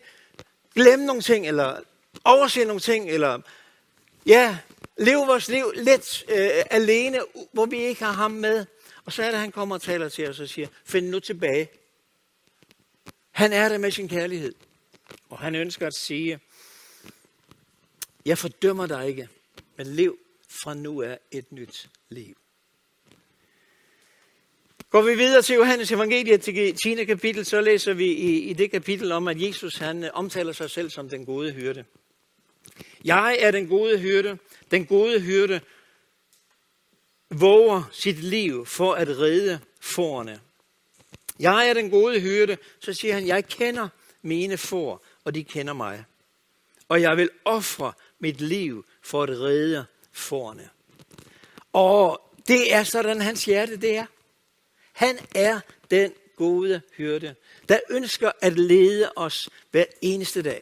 glemme 0.76 1.06
nogle 1.06 1.22
ting, 1.22 1.48
eller 1.48 1.80
overse 2.24 2.66
nogle 2.66 2.80
ting, 2.80 3.10
eller 3.10 3.40
ja, 4.26 4.58
leve 4.98 5.26
vores 5.26 5.48
liv 5.48 5.72
lidt 5.76 6.26
øh, 6.30 6.50
alene, 6.72 7.20
hvor 7.52 7.66
vi 7.66 7.78
ikke 7.78 8.04
har 8.04 8.12
ham 8.12 8.32
med. 8.32 8.66
Og 9.06 9.14
så 9.14 9.24
er 9.24 9.32
det, 9.32 9.40
han 9.40 9.52
kommer 9.52 9.76
og 9.76 9.82
taler 9.82 10.10
til 10.10 10.30
os 10.30 10.40
og 10.40 10.50
siger, 10.50 10.68
find 10.86 11.10
nu 11.10 11.20
tilbage. 11.20 11.70
Han 13.32 13.54
er 13.54 13.70
der 13.70 13.78
med 13.78 13.92
sin 13.92 14.10
kærlighed. 14.10 14.54
Og 15.30 15.40
han 15.40 15.56
ønsker 15.56 15.88
at 15.88 15.94
sige, 15.94 16.40
jeg 18.26 18.38
fordømmer 18.38 18.86
dig 18.86 19.08
ikke, 19.08 19.30
men 19.78 19.88
lev 19.88 20.18
fra 20.50 20.74
nu 20.74 21.02
af 21.02 21.20
et 21.32 21.52
nyt 21.52 21.90
liv. 22.10 22.36
Går 24.90 25.02
vi 25.02 25.16
videre 25.16 25.42
til 25.42 25.56
Johannes 25.56 25.92
evangeliet 25.92 26.42
til 26.42 26.76
10. 26.76 27.06
kapitel, 27.06 27.46
så 27.46 27.62
læser 27.62 27.94
vi 27.94 28.06
i, 28.06 28.40
i 28.40 28.54
det 28.54 28.72
kapitel 28.72 29.12
om, 29.12 29.28
at 29.28 29.42
Jesus 29.42 29.78
han 29.78 30.04
øh, 30.04 30.10
omtaler 30.14 30.52
sig 30.52 30.70
selv 30.70 30.90
som 30.90 31.10
den 31.10 31.26
gode 31.26 31.52
hyrde. 31.52 31.86
Jeg 33.04 33.38
er 33.40 33.52
den 33.52 33.68
gode 33.68 34.00
hyrde. 34.00 34.38
Den 34.72 34.86
gode 34.86 35.20
hyrde 35.20 35.62
våger 37.30 37.84
sit 37.92 38.24
liv 38.24 38.66
for 38.66 38.94
at 38.94 39.08
redde 39.08 39.60
forerne. 39.82 40.40
Jeg 41.40 41.70
er 41.70 41.74
den 41.74 41.90
gode 41.90 42.20
hyrde, 42.20 42.58
så 42.80 42.94
siger 42.94 43.14
han, 43.14 43.28
jeg 43.28 43.48
kender 43.48 43.88
mine 44.22 44.58
får, 44.58 45.06
og 45.24 45.36
de 45.36 45.44
kender 45.44 45.74
mig. 45.74 46.04
Og 46.88 47.02
jeg 47.02 47.18
vil 47.18 47.30
ofre 47.46 47.94
mit 48.20 48.42
liv 48.42 48.86
for 49.06 49.24
at 49.24 49.30
redde 49.30 49.86
forerne. 50.12 50.70
Og 51.74 52.22
det 52.48 52.74
er 52.74 52.84
sådan, 52.84 53.22
hans 53.22 53.46
hjerte 53.46 53.78
det 53.78 53.98
er. 53.98 54.06
Han 54.94 55.20
er 55.36 55.60
den 55.92 56.14
gode 56.36 56.82
hyrde, 56.98 57.36
der 57.70 57.80
ønsker 57.90 58.32
at 58.42 58.60
lede 58.60 59.12
os 59.16 59.50
hver 59.72 59.86
eneste 60.02 60.42
dag. 60.42 60.62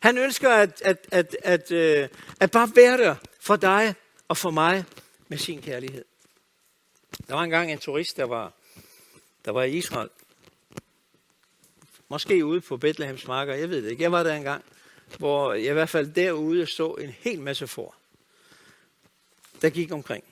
Han 0.00 0.18
ønsker 0.18 0.50
at, 0.50 0.82
at, 0.84 1.08
at, 1.12 1.36
at, 1.42 1.72
at, 1.72 2.10
at 2.40 2.50
bare 2.50 2.70
være 2.74 2.98
der 2.98 3.14
for 3.40 3.56
dig 3.56 3.94
og 4.28 4.36
for 4.36 4.50
mig 4.50 4.84
med 5.28 5.38
sin 5.38 5.62
kærlighed. 5.62 6.04
Der 7.28 7.34
var 7.34 7.42
engang 7.42 7.72
en 7.72 7.78
turist, 7.78 8.16
der 8.16 8.24
var, 8.24 8.52
der 9.44 9.50
var 9.50 9.62
i 9.62 9.72
Israel. 9.72 10.08
Måske 12.08 12.44
ude 12.44 12.60
på 12.60 12.76
Bethlehems 12.76 13.26
marker, 13.26 13.54
jeg 13.54 13.70
ved 13.70 13.82
det 13.82 13.90
ikke. 13.90 14.02
Jeg 14.02 14.12
var 14.12 14.22
der 14.22 14.34
engang, 14.34 14.64
hvor 15.18 15.52
jeg 15.52 15.70
i 15.70 15.72
hvert 15.72 15.88
fald 15.88 16.12
derude 16.12 16.66
så 16.66 16.90
en 16.90 17.10
hel 17.10 17.40
masse 17.40 17.66
får, 17.66 17.96
der 19.62 19.70
gik 19.70 19.92
omkring. 19.92 20.24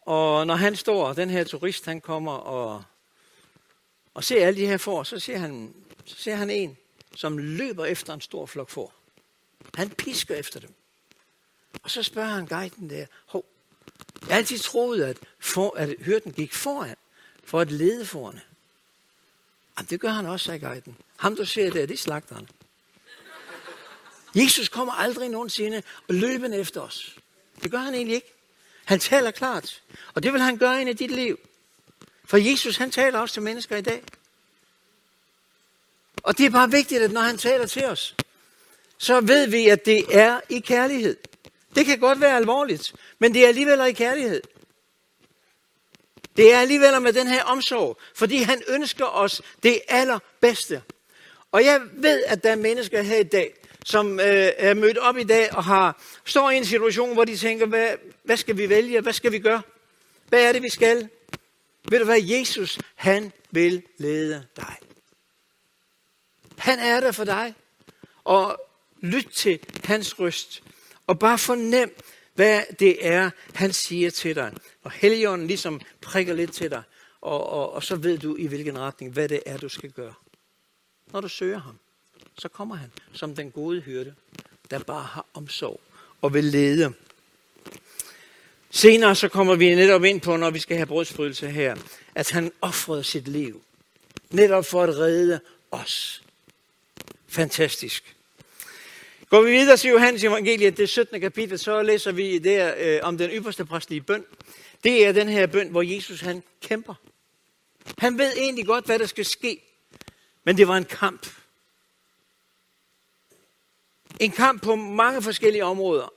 Og 0.00 0.46
når 0.46 0.54
han 0.54 0.76
står, 0.76 1.12
den 1.12 1.30
her 1.30 1.44
turist, 1.44 1.84
han 1.84 2.00
kommer 2.00 2.32
og, 2.32 2.84
og 4.14 4.24
ser 4.24 4.46
alle 4.46 4.60
de 4.60 4.66
her 4.66 4.76
får, 4.76 5.02
så 5.02 5.18
ser 5.18 5.38
han, 5.38 5.74
så 6.04 6.16
ser 6.16 6.34
han 6.34 6.50
en, 6.50 6.76
som 7.14 7.38
løber 7.38 7.84
efter 7.84 8.14
en 8.14 8.20
stor 8.20 8.46
flok 8.46 8.70
får. 8.70 8.94
Han 9.74 9.90
pisker 9.90 10.34
efter 10.34 10.60
dem. 10.60 10.74
Og 11.82 11.90
så 11.90 12.02
spørger 12.02 12.28
han 12.28 12.46
guiden 12.46 12.90
der, 12.90 13.06
hov, 13.26 13.44
jeg 14.20 14.28
har 14.28 14.36
altid 14.36 14.58
troet, 14.58 15.02
at, 15.02 15.18
for, 15.38 15.76
at 15.76 15.94
hørten 16.00 16.32
gik 16.32 16.52
foran, 16.52 16.96
for 17.44 17.60
at 17.60 17.70
lede 17.70 18.06
forne. 18.06 18.40
Jamen, 19.78 19.88
det 19.90 20.00
gør 20.00 20.08
han 20.08 20.26
også, 20.26 20.44
sagde 20.44 20.66
guiden. 20.66 20.96
Ham, 21.16 21.36
du 21.36 21.44
ser 21.44 21.70
der, 21.70 21.86
det 21.86 21.94
er 21.94 21.98
slagteren. 21.98 22.48
Jesus 24.34 24.68
kommer 24.68 24.92
aldrig 24.92 25.28
nogensinde 25.28 25.82
og 26.08 26.14
løber 26.14 26.48
efter 26.48 26.80
os. 26.80 27.16
Det 27.62 27.70
gør 27.70 27.78
han 27.78 27.94
egentlig 27.94 28.14
ikke. 28.14 28.32
Han 28.84 29.00
taler 29.00 29.30
klart. 29.30 29.82
Og 30.14 30.22
det 30.22 30.32
vil 30.32 30.40
han 30.40 30.58
gøre 30.58 30.80
ind 30.80 30.90
i 30.90 30.92
dit 30.92 31.10
liv. 31.10 31.38
For 32.24 32.36
Jesus, 32.36 32.76
han 32.76 32.90
taler 32.90 33.18
også 33.18 33.32
til 33.32 33.42
mennesker 33.42 33.76
i 33.76 33.80
dag. 33.80 34.02
Og 36.22 36.38
det 36.38 36.46
er 36.46 36.50
bare 36.50 36.70
vigtigt, 36.70 37.02
at 37.02 37.10
når 37.10 37.20
han 37.20 37.38
taler 37.38 37.66
til 37.66 37.84
os, 37.84 38.14
så 38.98 39.20
ved 39.20 39.46
vi, 39.46 39.68
at 39.68 39.84
det 39.86 40.04
er 40.18 40.40
i 40.48 40.58
kærlighed. 40.58 41.16
Det 41.74 41.86
kan 41.86 41.98
godt 41.98 42.20
være 42.20 42.36
alvorligt, 42.36 42.94
men 43.18 43.34
det 43.34 43.44
er 43.44 43.48
alligevel 43.48 43.88
i 43.88 43.92
kærlighed. 43.92 44.42
Det 46.36 46.52
er 46.54 46.58
alligevel 46.58 47.02
med 47.02 47.12
den 47.12 47.26
her 47.26 47.44
omsorg, 47.44 47.98
fordi 48.14 48.36
han 48.36 48.62
ønsker 48.68 49.04
os 49.04 49.42
det 49.62 49.80
allerbedste. 49.88 50.82
Og 51.52 51.64
jeg 51.64 51.80
ved, 51.92 52.24
at 52.26 52.44
der 52.44 52.50
er 52.50 52.56
mennesker 52.56 53.02
her 53.02 53.18
i 53.18 53.22
dag, 53.22 53.54
som 53.84 54.20
øh, 54.20 54.50
er 54.56 54.74
mødt 54.74 54.98
op 54.98 55.16
i 55.16 55.24
dag 55.24 55.54
og 55.54 55.64
har 55.64 56.02
står 56.24 56.50
i 56.50 56.56
en 56.56 56.64
situation, 56.64 57.12
hvor 57.12 57.24
de 57.24 57.36
tænker, 57.36 57.66
hvad, 57.66 57.88
hvad 58.22 58.36
skal 58.36 58.56
vi 58.56 58.68
vælge? 58.68 59.00
Hvad 59.00 59.12
skal 59.12 59.32
vi 59.32 59.38
gøre? 59.38 59.62
Hvad 60.28 60.42
er 60.42 60.52
det, 60.52 60.62
vi 60.62 60.68
skal? 60.68 61.08
Ved 61.88 61.98
du 61.98 62.04
hvad? 62.04 62.22
Jesus, 62.22 62.78
han 62.94 63.32
vil 63.50 63.82
lede 63.98 64.46
dig. 64.56 64.76
Han 66.58 66.78
er 66.78 67.00
der 67.00 67.12
for 67.12 67.24
dig. 67.24 67.54
Og 68.24 68.60
lyt 69.00 69.28
til 69.34 69.60
hans 69.84 70.18
røst. 70.18 70.62
Og 71.06 71.18
bare 71.18 71.38
fornem, 71.38 71.90
hvad 72.34 72.62
det 72.78 73.06
er, 73.06 73.30
han 73.54 73.72
siger 73.72 74.10
til 74.10 74.34
dig. 74.34 74.52
Og 74.82 74.90
Helligånden 74.90 75.46
ligesom 75.46 75.80
prikker 76.00 76.34
lidt 76.34 76.52
til 76.52 76.70
dig. 76.70 76.82
Og, 77.20 77.48
og, 77.48 77.72
og 77.72 77.82
så 77.82 77.96
ved 77.96 78.18
du 78.18 78.36
i 78.36 78.46
hvilken 78.46 78.78
retning, 78.78 79.12
hvad 79.12 79.28
det 79.28 79.40
er, 79.46 79.56
du 79.56 79.68
skal 79.68 79.90
gøre. 79.90 80.14
Når 81.12 81.20
du 81.20 81.28
søger 81.28 81.58
ham, 81.58 81.78
så 82.38 82.48
kommer 82.48 82.74
han 82.74 82.90
som 83.12 83.36
den 83.36 83.50
gode 83.50 83.80
hyrde, 83.80 84.14
der 84.70 84.78
bare 84.78 85.02
har 85.02 85.26
omsorg 85.34 85.80
og 86.20 86.34
vil 86.34 86.44
lede. 86.44 86.92
Senere 88.70 89.14
så 89.14 89.28
kommer 89.28 89.54
vi 89.54 89.74
netop 89.74 90.04
ind 90.04 90.20
på, 90.20 90.36
når 90.36 90.50
vi 90.50 90.58
skal 90.58 90.76
have 90.76 90.86
brødsprydelse 90.86 91.50
her, 91.50 91.76
at 92.14 92.30
han 92.30 92.52
offrede 92.60 93.04
sit 93.04 93.28
liv. 93.28 93.62
Netop 94.30 94.64
for 94.64 94.82
at 94.82 94.96
redde 94.96 95.40
os. 95.70 96.22
Fantastisk. 97.28 98.16
Går 99.32 99.42
vi 99.42 99.50
videre 99.50 99.76
til 99.76 99.90
Johannes 99.90 100.24
evangeliet, 100.24 100.76
det 100.76 100.88
17. 100.88 101.20
kapitel, 101.20 101.58
så 101.58 101.82
læser 101.82 102.12
vi 102.12 102.38
der 102.38 102.74
øh, 102.78 103.00
om 103.02 103.18
den 103.18 103.30
ypperste 103.30 103.64
præstlige 103.64 104.00
bøn. 104.00 104.24
Det 104.84 105.06
er 105.06 105.12
den 105.12 105.28
her 105.28 105.46
bøn, 105.46 105.68
hvor 105.68 105.82
Jesus 105.82 106.20
han 106.20 106.42
kæmper. 106.62 106.94
Han 107.98 108.18
ved 108.18 108.32
egentlig 108.36 108.66
godt, 108.66 108.86
hvad 108.86 108.98
der 108.98 109.06
skal 109.06 109.24
ske, 109.24 109.62
men 110.44 110.56
det 110.56 110.68
var 110.68 110.76
en 110.76 110.84
kamp. 110.84 111.26
En 114.20 114.30
kamp 114.30 114.62
på 114.62 114.76
mange 114.76 115.22
forskellige 115.22 115.64
områder. 115.64 116.12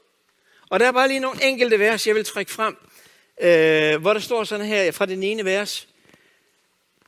Og 0.70 0.80
der 0.80 0.88
er 0.88 0.92
bare 0.92 1.08
lige 1.08 1.20
nogle 1.20 1.44
enkelte 1.44 1.80
vers, 1.80 2.08
jeg 2.08 2.16
vil 2.16 2.26
trække 2.26 2.52
frem, 2.52 2.78
øh, 3.42 4.02
hvor 4.02 4.14
der 4.14 4.20
står 4.20 4.44
sådan 4.44 4.66
her 4.66 4.92
fra 4.92 5.06
den 5.06 5.24
ene 5.24 5.46
vers. 5.46 5.88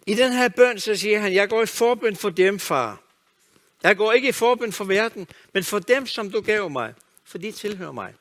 I 0.06 0.13
den 0.13 0.32
her 0.32 0.50
bøn, 0.50 0.80
så 0.80 0.96
siger 0.96 1.20
han, 1.20 1.34
jeg 1.34 1.50
går 1.50 1.63
i 1.63 1.65
forbøn 1.65 2.15
for 2.15 2.30
dem, 2.30 2.60
far. 2.60 3.07
Jeg 3.84 3.98
går 3.98 4.13
ikke 4.13 4.30
i 4.30 4.32
forbøn 4.32 4.74
for 4.74 4.84
verden, 4.84 5.28
men 5.54 5.63
for 5.63 5.80
dem, 5.80 6.08
som 6.08 6.32
du 6.32 6.42
gav 6.42 6.70
mig, 6.70 6.94
for 7.24 7.38
de 7.38 7.52
tilhører 7.52 7.92
mig. 7.92 8.13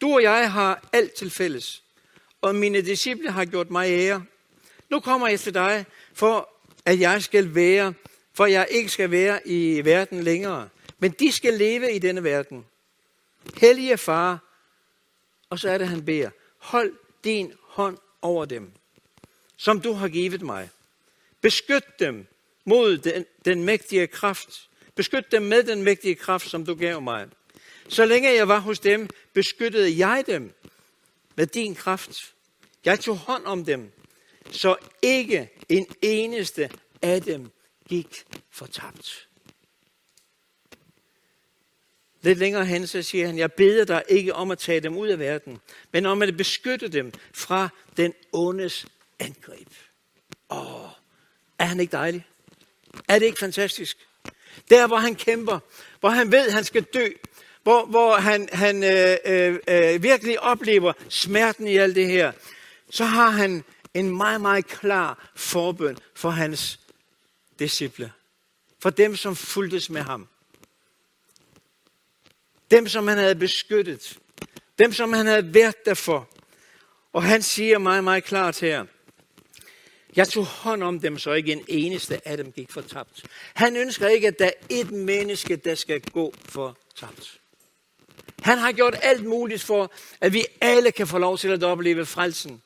Du 0.00 0.14
og 0.14 0.22
jeg 0.22 0.52
har 0.52 0.88
alt 0.92 1.12
til 1.12 1.30
fælles, 1.30 1.82
og 2.40 2.54
mine 2.54 2.82
disciple 2.82 3.30
har 3.30 3.44
gjort 3.44 3.70
mig 3.70 3.90
ære. 3.90 4.24
Nu 4.90 5.00
kommer 5.00 5.28
jeg 5.28 5.40
til 5.40 5.54
dig, 5.54 5.86
for 6.14 6.48
at 6.84 7.00
jeg 7.00 7.22
skal 7.22 7.54
være, 7.54 7.94
for 8.32 8.46
jeg 8.46 8.66
ikke 8.70 8.88
skal 8.88 9.10
være 9.10 9.48
i 9.48 9.84
verden 9.84 10.22
længere, 10.22 10.68
men 10.98 11.10
de 11.10 11.32
skal 11.32 11.54
leve 11.54 11.92
i 11.92 11.98
denne 11.98 12.24
verden. 12.24 12.66
Hellige 13.56 13.98
far, 13.98 14.38
og 15.50 15.58
så 15.58 15.70
er 15.70 15.78
det, 15.78 15.88
han 15.88 16.04
beder, 16.04 16.30
hold 16.58 16.92
din 17.24 17.52
hånd 17.62 17.98
over 18.22 18.44
dem, 18.44 18.72
som 19.56 19.80
du 19.80 19.92
har 19.92 20.08
givet 20.08 20.42
mig. 20.42 20.70
Beskyt 21.40 21.84
dem 21.98 22.26
mod 22.64 22.98
den, 22.98 23.24
den 23.44 23.64
mægtige 23.64 24.06
kraft. 24.06 24.68
Beskyt 24.94 25.32
dem 25.32 25.42
med 25.42 25.62
den 25.62 25.82
mægtige 25.82 26.14
kraft, 26.14 26.50
som 26.50 26.66
du 26.66 26.74
gav 26.74 27.00
mig. 27.00 27.26
Så 27.88 28.04
længe 28.04 28.34
jeg 28.34 28.48
var 28.48 28.58
hos 28.58 28.78
dem, 28.78 29.08
beskyttede 29.32 29.98
jeg 29.98 30.24
dem 30.26 30.54
med 31.36 31.46
din 31.46 31.74
kraft. 31.74 32.34
Jeg 32.84 33.00
tog 33.00 33.16
hånd 33.16 33.46
om 33.46 33.64
dem, 33.64 33.92
så 34.50 34.76
ikke 35.02 35.50
en 35.68 35.86
eneste 36.02 36.70
af 37.02 37.22
dem 37.22 37.50
gik 37.88 38.24
fortabt. 38.50 39.28
Lidt 42.22 42.38
længere 42.38 42.64
hen, 42.64 42.86
så 42.86 43.02
siger 43.02 43.26
han, 43.26 43.38
jeg 43.38 43.52
beder 43.52 43.84
dig 43.84 44.02
ikke 44.08 44.34
om 44.34 44.50
at 44.50 44.58
tage 44.58 44.80
dem 44.80 44.96
ud 44.96 45.08
af 45.08 45.18
verden, 45.18 45.60
men 45.92 46.06
om 46.06 46.22
at 46.22 46.36
beskytte 46.36 46.88
dem 46.88 47.12
fra 47.34 47.68
den 47.96 48.14
ondes 48.32 48.86
angreb. 49.18 49.68
Åh, 50.50 50.88
er 51.58 51.64
han 51.64 51.80
ikke 51.80 51.92
dejlig? 51.92 52.26
Er 53.08 53.18
det 53.18 53.26
ikke 53.26 53.38
fantastisk? 53.38 53.96
Der, 54.70 54.86
hvor 54.86 54.96
han 54.96 55.14
kæmper, 55.14 55.58
hvor 56.00 56.08
han 56.08 56.32
ved, 56.32 56.46
at 56.46 56.52
han 56.52 56.64
skal 56.64 56.82
dø, 56.82 57.08
hvor, 57.62 57.84
hvor 57.84 58.16
han, 58.16 58.48
han 58.52 58.84
øh, 58.84 59.16
øh, 59.24 59.58
øh, 59.68 60.02
virkelig 60.02 60.40
oplever 60.40 60.92
smerten 61.08 61.68
i 61.68 61.76
alt 61.76 61.96
det 61.96 62.06
her, 62.06 62.32
så 62.90 63.04
har 63.04 63.30
han 63.30 63.64
en 63.94 64.16
meget, 64.16 64.40
meget 64.40 64.66
klar 64.66 65.30
forbøn 65.34 65.98
for 66.14 66.30
hans 66.30 66.80
disciple. 67.58 68.12
For 68.78 68.90
dem, 68.90 69.16
som 69.16 69.36
fuldtes 69.36 69.90
med 69.90 70.00
ham. 70.02 70.28
Dem, 72.70 72.88
som 72.88 73.08
han 73.08 73.18
havde 73.18 73.34
beskyttet. 73.34 74.18
Dem, 74.78 74.92
som 74.92 75.12
han 75.12 75.26
havde 75.26 75.54
været 75.54 75.84
der 75.84 75.94
for. 75.94 76.28
Og 77.12 77.22
han 77.22 77.42
siger 77.42 77.78
meget, 77.78 78.04
meget 78.04 78.24
klart 78.24 78.60
her, 78.60 78.84
jeg 80.16 80.28
tog 80.28 80.44
hånd 80.44 80.82
om 80.82 81.00
dem, 81.00 81.18
så 81.18 81.32
ikke 81.32 81.52
en 81.52 81.64
eneste 81.68 82.28
af 82.28 82.36
dem 82.36 82.52
gik 82.52 82.72
fortabt. 82.72 83.24
Han 83.54 83.76
ønsker 83.76 84.08
ikke, 84.08 84.28
at 84.28 84.38
der 84.38 84.46
er 84.46 84.52
et 84.68 84.90
menneske, 84.90 85.56
der 85.56 85.74
skal 85.74 86.00
gå 86.00 86.34
fortabt. 86.44 87.40
Han 88.42 88.58
har 88.58 88.72
gjort 88.72 88.96
alt 89.02 89.24
muligt 89.24 89.62
for, 89.62 89.92
at 90.20 90.32
vi 90.32 90.44
alle 90.60 90.92
kan 90.92 91.06
få 91.06 91.18
lov 91.18 91.38
til 91.38 91.48
at 91.48 91.62
opleve 91.62 92.06
frelsen. 92.06 92.62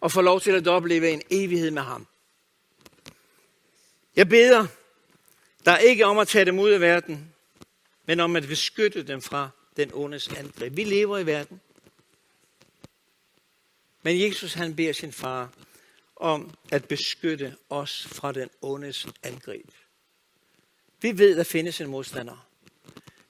Og 0.00 0.12
få 0.12 0.20
lov 0.20 0.40
til 0.40 0.50
at 0.50 0.66
opleve 0.66 1.10
en 1.10 1.22
evighed 1.30 1.70
med 1.70 1.82
ham. 1.82 2.06
Jeg 4.16 4.28
beder 4.28 4.66
der 5.64 5.76
ikke 5.76 6.06
om 6.06 6.18
at 6.18 6.28
tage 6.28 6.44
dem 6.44 6.58
ud 6.58 6.70
af 6.70 6.80
verden, 6.80 7.34
men 8.06 8.20
om 8.20 8.36
at 8.36 8.46
beskytte 8.48 9.02
dem 9.02 9.22
fra 9.22 9.48
den 9.76 9.90
ondes 9.94 10.28
angreb. 10.28 10.76
Vi 10.76 10.84
lever 10.84 11.18
i 11.18 11.26
verden. 11.26 11.60
Men 14.02 14.20
Jesus 14.20 14.54
han 14.54 14.76
beder 14.76 14.92
sin 14.92 15.12
far 15.12 15.50
om 16.16 16.50
at 16.72 16.84
beskytte 16.84 17.56
os 17.70 18.06
fra 18.12 18.32
den 18.32 18.48
ondes 18.62 19.06
angreb. 19.22 19.70
Vi 21.00 21.18
ved, 21.18 21.30
at 21.30 21.36
der 21.36 21.44
findes 21.44 21.80
en 21.80 21.86
modstander. 21.86 22.46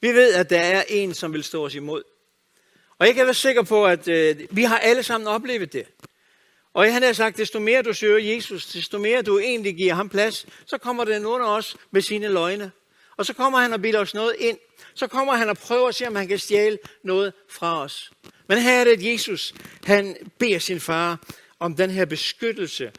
Vi 0.01 0.09
ved, 0.09 0.35
at 0.35 0.51
der 0.51 0.61
er 0.61 0.85
en, 0.89 1.15
som 1.15 1.33
vil 1.33 1.45
stå 1.45 1.65
os 1.65 1.75
imod. 1.75 2.03
Og 2.99 3.07
jeg 3.07 3.15
kan 3.15 3.25
være 3.25 3.35
sikker 3.35 3.63
på, 3.63 3.87
at 3.87 4.09
øh, 4.09 4.37
vi 4.51 4.63
har 4.63 4.79
alle 4.79 5.03
sammen 5.03 5.29
oplevet 5.29 5.73
det. 5.73 5.87
Og 6.75 6.93
han 6.93 7.03
har 7.03 7.13
sagt, 7.13 7.37
desto 7.37 7.59
mere 7.59 7.83
du 7.83 7.93
søger 7.93 8.35
Jesus, 8.35 8.67
desto 8.67 8.99
mere 8.99 9.23
du 9.23 9.39
egentlig 9.39 9.77
giver 9.77 9.95
ham 9.95 10.09
plads, 10.09 10.47
så 10.67 10.79
kommer 10.79 11.05
den 11.05 11.25
under 11.25 11.47
os 11.47 11.77
med 11.91 12.03
sine 12.03 12.29
løgne. 12.29 12.73
Og 13.17 13.27
så 13.27 13.33
kommer 13.33 13.59
han 13.59 13.73
og 13.73 13.83
bilder 13.83 14.01
os 14.01 14.15
noget 14.15 14.35
ind. 14.39 14.59
Så 14.95 15.07
kommer 15.07 15.35
han 15.35 15.49
og 15.49 15.59
prøver 15.59 15.89
at 15.89 15.95
se, 15.95 16.07
om 16.07 16.17
han 16.17 16.29
kan 16.29 16.39
stjæle 16.39 16.79
noget 17.03 17.33
fra 17.49 17.83
os. 17.83 18.11
Men 18.49 18.59
her 18.59 18.81
er 18.81 18.85
det, 18.85 18.91
at 18.91 19.05
Jesus 19.13 19.55
han 19.85 20.17
beder 20.39 20.59
sin 20.59 20.81
far 20.81 21.19
om 21.59 21.77
den 21.77 21.91
her 21.91 22.05
beskyttelse 22.05 22.93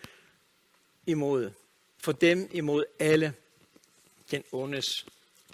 imod, 1.05 1.51
for 1.97 2.11
dem 2.11 2.49
imod 2.51 2.85
alle 2.99 3.33
den 4.31 4.43
ondes 4.51 5.05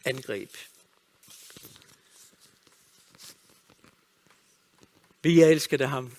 angreb. 0.06 0.50
Vi 5.22 5.42
elskede 5.42 5.88
ham. 5.88 6.16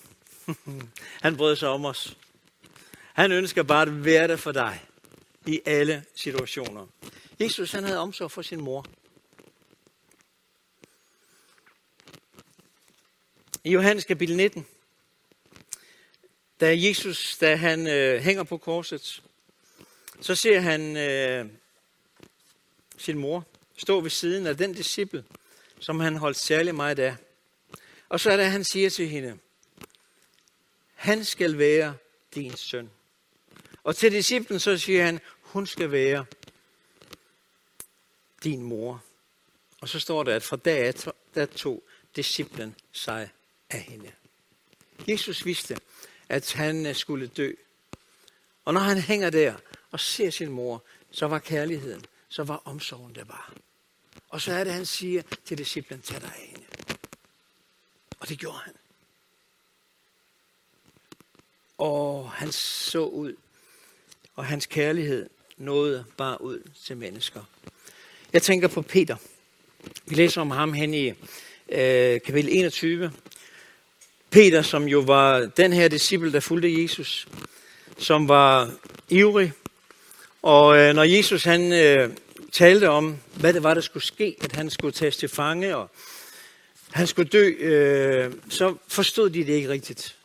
Han 1.23 1.37
brød 1.37 1.55
sig 1.55 1.69
om 1.69 1.85
os. 1.85 2.17
Han 3.13 3.31
ønsker 3.31 3.63
bare 3.63 3.81
at 3.81 4.05
være 4.05 4.27
der 4.27 4.35
for 4.35 4.51
dig 4.51 4.85
i 5.45 5.61
alle 5.65 6.05
situationer. 6.15 6.87
Jesus 7.39 7.71
han 7.71 7.83
havde 7.83 7.99
omsorg 7.99 8.31
for 8.31 8.41
sin 8.41 8.61
mor. 8.61 8.85
I 13.63 13.71
Johannes 13.71 14.05
kapitel 14.05 14.37
19, 14.37 14.67
da 16.59 16.77
Jesus, 16.77 17.37
da 17.37 17.55
han 17.55 17.87
øh, 17.87 18.21
hænger 18.21 18.43
på 18.43 18.57
korset, 18.57 19.23
så 20.21 20.35
ser 20.35 20.59
han 20.59 20.97
øh, 20.97 21.45
sin 22.97 23.17
mor 23.17 23.45
stå 23.77 24.01
ved 24.01 24.09
siden 24.09 24.47
af 24.47 24.57
den 24.57 24.73
disciple, 24.73 25.25
som 25.79 25.99
han 25.99 26.15
holdt 26.15 26.37
særlig 26.37 26.75
meget 26.75 26.99
af. 26.99 27.15
Og 28.09 28.19
så 28.19 28.31
er 28.31 28.37
det, 28.37 28.45
han 28.45 28.63
siger 28.63 28.89
til 28.89 29.09
hende, 29.09 29.37
han 30.93 31.25
skal 31.25 31.57
være 31.57 31.95
din 32.35 32.57
søn. 32.57 32.89
Og 33.83 33.95
til 33.95 34.11
disciplen 34.11 34.59
så 34.59 34.77
siger 34.77 35.05
han, 35.05 35.19
hun 35.41 35.67
skal 35.67 35.91
være 35.91 36.25
din 38.43 38.61
mor. 38.61 39.03
Og 39.81 39.89
så 39.89 39.99
står 39.99 40.23
der, 40.23 40.35
at 40.35 40.43
fra 40.43 40.57
dag 40.57 40.87
af, 40.87 40.93
der 41.35 41.45
tog 41.45 41.83
disciplen 42.15 42.75
sig 42.91 43.29
af 43.69 43.81
hende. 43.81 44.11
Jesus 45.07 45.45
vidste, 45.45 45.77
at 46.29 46.53
han 46.53 46.85
øh, 46.85 46.95
skulle 46.95 47.27
dø. 47.27 47.51
Og 48.65 48.73
når 48.73 48.81
han 48.81 48.97
hænger 48.97 49.29
der 49.29 49.55
og 49.91 49.99
ser 49.99 50.29
sin 50.29 50.49
mor, 50.49 50.83
så 51.11 51.27
var 51.27 51.39
kærligheden, 51.39 52.05
så 52.29 52.43
var 52.43 52.61
omsorgen 52.65 53.15
der 53.15 53.23
bare. 53.23 53.53
Og 54.29 54.41
så 54.41 54.53
er 54.53 54.63
det, 54.63 54.73
han 54.73 54.85
siger 54.85 55.21
til 55.45 55.57
disciplen, 55.57 56.01
tag 56.01 56.21
dig 56.21 56.31
af 56.35 56.47
hende. 56.47 56.65
Og 58.19 58.29
det 58.29 58.39
gjorde 58.39 58.57
han. 58.57 58.73
Og 61.77 62.31
han 62.31 62.51
så 62.51 63.05
ud, 63.05 63.35
og 64.35 64.45
hans 64.45 64.65
kærlighed 64.65 65.29
nåede 65.57 66.05
bare 66.17 66.41
ud 66.41 66.71
til 66.83 66.97
mennesker. 66.97 67.43
Jeg 68.33 68.41
tænker 68.41 68.67
på 68.67 68.81
Peter. 68.81 69.17
Vi 70.05 70.15
læser 70.15 70.41
om 70.41 70.51
ham 70.51 70.73
hen 70.73 70.93
i 70.93 71.07
øh, 71.69 72.21
kapitel 72.21 72.49
21. 72.57 73.11
Peter, 74.35 74.61
som 74.61 74.87
jo 74.87 74.99
var 74.99 75.39
den 75.39 75.73
her 75.73 75.87
disciple, 75.87 76.31
der 76.31 76.39
fulgte 76.39 76.81
Jesus, 76.81 77.27
som 77.97 78.27
var 78.27 78.71
ivrig. 79.09 79.53
Og 80.41 80.77
øh, 80.77 80.95
når 80.95 81.03
Jesus 81.03 81.43
han 81.43 81.73
øh, 81.73 82.09
talte 82.51 82.89
om, 82.89 83.17
hvad 83.33 83.53
det 83.53 83.63
var, 83.63 83.73
der 83.73 83.81
skulle 83.81 84.03
ske, 84.03 84.35
at 84.41 84.51
han 84.51 84.69
skulle 84.69 84.91
tages 84.91 85.17
til 85.17 85.29
fange, 85.29 85.77
og 85.77 85.89
han 86.91 87.07
skulle 87.07 87.29
dø, 87.29 87.47
øh, 87.47 88.33
så 88.49 88.75
forstod 88.87 89.29
de 89.29 89.45
det 89.45 89.53
ikke 89.53 89.69
rigtigt. 89.69 90.15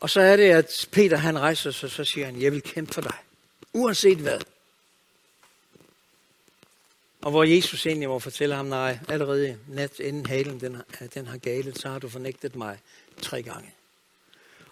Og 0.00 0.10
så 0.10 0.20
er 0.20 0.36
det, 0.36 0.50
at 0.50 0.88
Peter 0.90 1.16
han 1.16 1.38
rejser 1.38 1.70
sig, 1.70 1.90
så 1.90 2.04
siger 2.04 2.26
han, 2.26 2.42
jeg 2.42 2.52
vil 2.52 2.62
kæmpe 2.62 2.94
for 2.94 3.00
dig. 3.00 3.16
Uanset 3.72 4.18
hvad. 4.18 4.38
Og 7.22 7.30
hvor 7.30 7.44
Jesus 7.44 7.86
egentlig 7.86 8.08
må 8.08 8.18
fortælle 8.18 8.54
ham, 8.54 8.66
nej, 8.66 8.98
allerede 9.08 9.58
nat 9.68 10.00
inden 10.00 10.26
halen 10.26 10.60
den, 10.60 10.76
den 11.14 11.26
har 11.26 11.38
galet, 11.38 11.78
så 11.78 11.88
har 11.88 11.98
du 11.98 12.08
fornægtet 12.08 12.56
mig 12.56 12.78
tre 13.22 13.42
gange. 13.42 13.70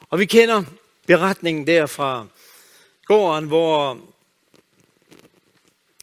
Og 0.01 0.19
vi 0.19 0.27
kender 0.27 0.65
beretningen 1.07 1.67
der 1.67 1.87
fra 1.87 2.27
gården, 3.05 3.49
hvor 3.49 4.01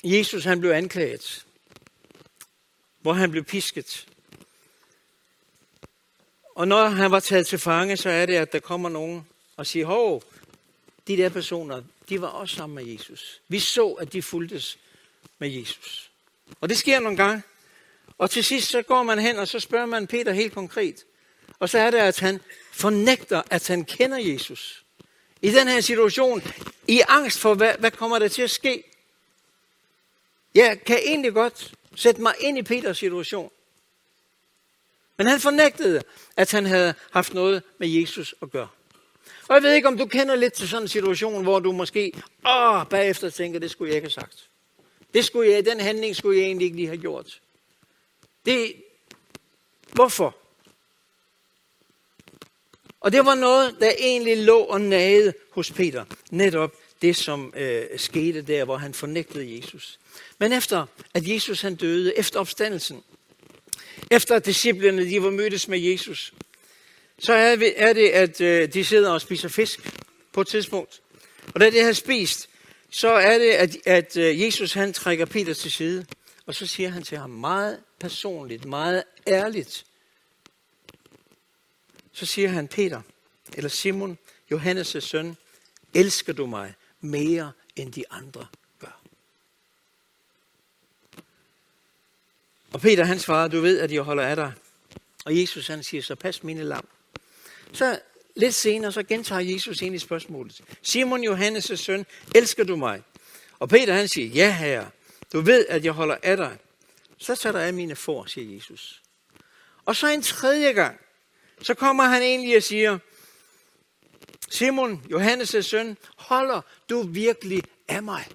Jesus 0.04 0.44
han 0.44 0.60
blev 0.60 0.72
anklaget, 0.72 1.46
hvor 3.02 3.14
han 3.14 3.32
blev 3.32 3.44
pisket. 3.44 4.08
Og 6.56 6.68
når 6.68 6.88
han 6.88 7.12
var 7.12 7.20
taget 7.20 7.48
til 7.48 7.60
fange, 7.60 7.98
så 7.98 8.10
er 8.10 8.26
det, 8.26 8.36
at 8.36 8.54
der 8.54 8.60
kommer 8.60 8.90
nogen 8.90 9.28
og 9.58 9.68
siger, 9.68 9.86
hov, 9.86 10.24
de 11.08 11.18
der 11.18 11.30
personer, 11.30 11.84
de 12.10 12.22
var 12.22 12.28
også 12.28 12.56
sammen 12.56 12.76
med 12.76 12.94
Jesus. 12.94 13.42
Vi 13.48 13.60
så, 13.60 13.92
at 13.92 14.14
de 14.14 14.22
fuldtes 14.22 14.78
med 15.40 15.50
Jesus. 15.50 16.12
Og 16.62 16.70
det 16.70 16.78
sker 16.78 17.00
nogle 17.00 17.18
gange. 17.18 17.44
Og 18.18 18.30
til 18.30 18.44
sidst 18.44 18.70
så 18.70 18.82
går 18.82 19.04
man 19.04 19.20
hen, 19.20 19.40
og 19.40 19.48
så 19.48 19.60
spørger 19.60 19.86
man 19.86 20.08
Peter 20.08 20.34
helt 20.34 20.54
konkret. 20.54 21.06
Og 21.60 21.70
så 21.70 21.80
er 21.80 21.92
det, 21.92 21.98
at 21.98 22.20
han 22.20 22.40
fornægter, 22.72 23.42
at 23.50 23.68
han 23.68 23.86
kender 23.86 24.18
Jesus. 24.18 24.84
I 25.42 25.52
den 25.52 25.68
her 25.68 25.82
situation, 25.82 26.44
i 26.88 27.02
angst 27.08 27.40
for, 27.40 27.54
hvad, 27.54 27.74
hvad 27.80 27.92
kommer 27.92 28.20
der 28.20 28.28
til 28.28 28.42
at 28.42 28.52
ske? 28.52 28.84
Jeg 30.56 30.84
kan 30.84 31.00
egentlig 31.06 31.34
godt 31.34 31.74
sætte 31.96 32.22
mig 32.22 32.34
ind 32.40 32.58
i 32.58 32.62
Peters 32.62 32.98
situation. 32.98 33.52
Men 35.18 35.28
han 35.28 35.40
fornægtede, 35.40 36.02
at 36.38 36.52
han 36.52 36.66
havde 36.66 36.94
haft 37.12 37.34
noget 37.34 37.64
med 37.78 37.88
Jesus 37.88 38.36
at 38.42 38.52
gøre. 38.52 38.68
Og 39.48 39.56
jeg 39.56 39.64
ved 39.64 39.74
ikke, 39.74 39.88
om 39.88 39.98
du 39.98 40.06
kender 40.06 40.36
lidt 40.36 40.54
til 40.54 40.70
sådan 40.70 40.84
en 40.84 40.88
situation, 40.88 41.44
hvor 41.44 41.60
du 41.60 41.72
måske 41.72 42.12
åh, 42.48 42.88
bagefter 42.90 43.30
tænker, 43.30 43.60
det 43.60 43.72
skulle 43.72 43.90
jeg 43.90 43.96
ikke 43.96 44.06
have 44.06 44.12
sagt. 44.12 44.50
Det 45.14 45.26
skulle 45.26 45.52
jeg, 45.52 45.66
den 45.66 45.80
handling 45.80 46.16
skulle 46.16 46.40
jeg 46.40 46.46
egentlig 46.46 46.66
ikke 46.66 46.78
lige 46.78 46.88
have 46.88 47.02
gjort. 47.02 47.42
Det, 48.46 48.74
hvorfor? 49.92 50.36
Og 53.00 53.12
det 53.12 53.26
var 53.26 53.36
noget, 53.36 53.76
der 53.80 53.92
egentlig 53.98 54.38
lå 54.38 54.60
og 54.60 54.82
nagede 54.82 55.34
hos 55.52 55.72
Peter. 55.72 56.06
Netop 56.32 56.74
det, 57.02 57.16
som 57.16 57.54
øh, 57.58 57.86
skete 57.98 58.42
der, 58.42 58.66
hvor 58.66 58.78
han 58.78 58.94
fornægtede 58.94 59.58
Jesus. 59.58 60.00
Men 60.40 60.54
efter 60.54 60.86
at 61.14 61.28
Jesus 61.28 61.62
han 61.62 61.76
døde, 61.76 62.18
efter 62.18 62.40
opstandelsen, 62.40 63.04
efter 64.12 64.36
at 64.36 64.46
disciplerne 64.46 65.10
de 65.10 65.24
var 65.24 65.30
mødtes 65.30 65.68
med 65.68 65.80
Jesus, 65.80 66.34
så 67.20 67.34
er, 67.34 67.58
er 67.76 67.94
det, 67.94 68.10
at 68.10 68.42
øh, 68.42 68.74
de 68.74 68.86
sidder 68.86 69.12
og 69.12 69.22
spiser 69.22 69.50
fisk 69.50 69.80
på 70.34 70.42
et 70.42 70.48
tidspunkt. 70.48 71.02
Og 71.54 71.60
da 71.60 71.70
det 71.70 71.84
har 71.84 71.94
spist, 71.94 72.50
så 72.90 73.10
er 73.10 73.38
det, 73.38 73.52
at, 73.52 73.78
at 73.86 74.18
øh, 74.18 74.42
Jesus 74.42 74.74
han 74.74 74.94
trækker 74.94 75.26
Peter 75.26 75.54
til 75.54 75.72
side, 75.72 76.06
og 76.46 76.56
så 76.56 76.68
siger 76.68 76.90
han 76.90 77.04
til 77.04 77.18
ham 77.18 77.30
meget 77.30 77.80
personligt, 78.00 78.66
meget 78.66 79.04
ærligt, 79.28 79.86
så 82.12 82.26
siger 82.26 82.50
han, 82.50 82.68
Peter, 82.68 83.02
eller 83.54 83.70
Simon, 83.70 84.18
Johannes' 84.54 85.00
søn, 85.00 85.38
elsker 85.94 86.34
du 86.34 86.46
mig 86.46 86.74
mere 87.02 87.52
end 87.76 87.94
de 87.94 88.04
andre 88.12 88.48
gør? 88.80 89.02
Og 92.74 92.82
Peter 92.82 93.04
han 93.04 93.20
svarer, 93.20 93.48
du 93.48 93.62
ved, 93.62 93.80
at 93.80 93.92
jeg 93.92 94.02
holder 94.02 94.24
af 94.24 94.36
dig. 94.36 94.54
Og 95.26 95.40
Jesus 95.40 95.68
han 95.68 95.84
siger, 95.84 96.02
så 96.02 96.16
pas 96.16 96.44
mine 96.44 96.64
lam. 96.64 96.88
Så 97.74 98.00
lidt 98.38 98.56
senere, 98.56 98.92
så 98.92 99.04
gentager 99.04 99.42
Jesus 99.54 99.82
ind 99.82 99.96
i 99.96 100.00
spørgsmålet. 100.00 100.62
Simon 100.82 101.24
Johannes' 101.28 101.76
søn, 101.76 102.06
elsker 102.36 102.64
du 102.64 102.76
mig? 102.76 103.02
Og 103.60 103.70
Peter 103.70 103.94
han 103.94 104.08
siger, 104.08 104.28
ja 104.28 104.56
herre, 104.56 104.90
du 105.34 105.42
ved, 105.42 105.66
at 105.70 105.86
jeg 105.86 105.92
holder 105.92 106.18
af 106.24 106.38
dig. 106.38 106.58
Så 107.18 107.36
tager 107.36 107.54
der 107.54 107.60
af 107.60 107.74
mine 107.74 107.96
for, 107.96 108.26
siger 108.26 108.56
Jesus. 108.56 109.02
Og 109.86 109.96
så 109.96 110.08
en 110.08 110.22
tredje 110.22 110.72
gang, 110.72 111.00
så 111.62 111.74
kommer 111.74 112.04
han 112.04 112.22
egentlig 112.22 112.58
og 112.58 112.64
siger, 112.64 112.98
Simon, 114.50 115.04
Johannes' 115.12 115.62
søn, 115.62 115.98
holder 116.18 116.62
du 116.90 117.02
virkelig 117.02 117.64
af 117.88 118.04
mig? 118.04 118.28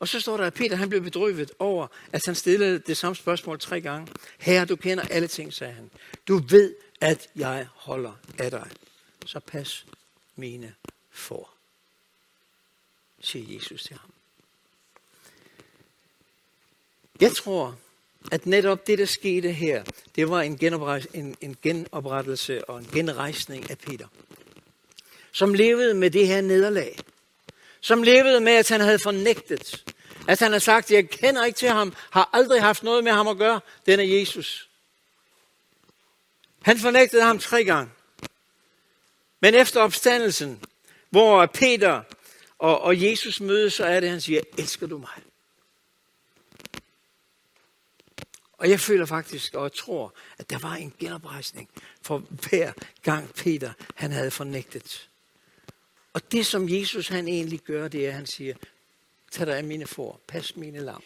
Og 0.00 0.08
så 0.08 0.20
står 0.20 0.36
der, 0.36 0.44
at 0.44 0.54
Peter 0.54 0.76
han 0.76 0.88
blev 0.88 1.00
bedrøvet 1.00 1.50
over, 1.58 1.86
at 2.12 2.22
han 2.26 2.34
stillede 2.34 2.78
det 2.78 2.96
samme 2.96 3.16
spørgsmål 3.16 3.60
tre 3.60 3.80
gange. 3.80 4.12
Herre, 4.38 4.64
du 4.64 4.76
kender 4.76 5.04
alle 5.10 5.28
ting, 5.28 5.52
sagde 5.52 5.72
han. 5.72 5.90
Du 6.28 6.40
ved, 6.48 6.74
at 7.00 7.28
jeg 7.36 7.68
holder 7.74 8.12
af 8.38 8.50
dig. 8.50 8.70
Så 9.26 9.40
pas 9.40 9.86
mine 10.36 10.74
for, 11.10 11.50
siger 13.20 13.54
Jesus 13.54 13.82
til 13.82 13.96
ham. 13.96 14.12
Jeg 17.20 17.32
tror, 17.32 17.78
at 18.32 18.46
netop 18.46 18.86
det, 18.86 18.98
der 18.98 19.06
skete 19.06 19.52
her, 19.52 19.84
det 20.16 20.30
var 20.30 20.40
en, 20.42 20.58
en, 21.14 21.36
en 21.40 21.56
genoprettelse 21.62 22.70
og 22.70 22.78
en 22.78 22.88
genrejsning 22.92 23.70
af 23.70 23.78
Peter. 23.78 24.08
Som 25.32 25.54
levede 25.54 25.94
med 25.94 26.10
det 26.10 26.26
her 26.26 26.40
nederlag. 26.40 26.98
Som 27.80 28.02
levede 28.02 28.40
med, 28.40 28.52
at 28.52 28.68
han 28.68 28.80
havde 28.80 28.98
fornægtet. 28.98 29.84
At 30.28 30.38
han 30.38 30.50
havde 30.50 30.64
sagt, 30.64 30.90
jeg 30.90 31.10
kender 31.10 31.44
ikke 31.44 31.58
til 31.58 31.68
ham, 31.68 31.94
har 32.10 32.30
aldrig 32.32 32.62
haft 32.62 32.82
noget 32.82 33.04
med 33.04 33.12
ham 33.12 33.28
at 33.28 33.36
gøre. 33.36 33.60
Den 33.86 34.00
er 34.00 34.04
Jesus. 34.04 34.68
Han 36.66 36.78
fornægtede 36.78 37.22
ham 37.22 37.38
tre 37.38 37.64
gange. 37.64 37.92
Men 39.40 39.54
efter 39.54 39.80
opstandelsen, 39.80 40.64
hvor 41.10 41.46
Peter 41.46 42.02
og, 42.58 42.80
og 42.80 43.02
Jesus 43.02 43.40
mødes, 43.40 43.74
så 43.74 43.84
er 43.84 44.00
det, 44.00 44.10
han 44.10 44.20
siger, 44.20 44.40
elsker 44.58 44.86
du 44.86 44.98
mig? 44.98 45.22
Og 48.52 48.70
jeg 48.70 48.80
føler 48.80 49.06
faktisk, 49.06 49.54
og 49.54 49.62
jeg 49.62 49.72
tror, 49.72 50.14
at 50.38 50.50
der 50.50 50.58
var 50.58 50.74
en 50.74 50.94
genoprejsning 50.98 51.68
for 52.02 52.18
hver 52.18 52.72
gang 53.02 53.34
Peter, 53.34 53.72
han 53.94 54.12
havde 54.12 54.30
fornægtet. 54.30 55.08
Og 56.12 56.32
det, 56.32 56.46
som 56.46 56.68
Jesus 56.68 57.08
han 57.08 57.28
egentlig 57.28 57.60
gør, 57.60 57.88
det 57.88 58.04
er, 58.04 58.08
at 58.08 58.14
han 58.14 58.26
siger, 58.26 58.54
tag 59.30 59.46
dig 59.46 59.56
af 59.56 59.64
mine 59.64 59.86
får, 59.86 60.20
pas 60.28 60.56
mine 60.56 60.80
lam, 60.80 61.02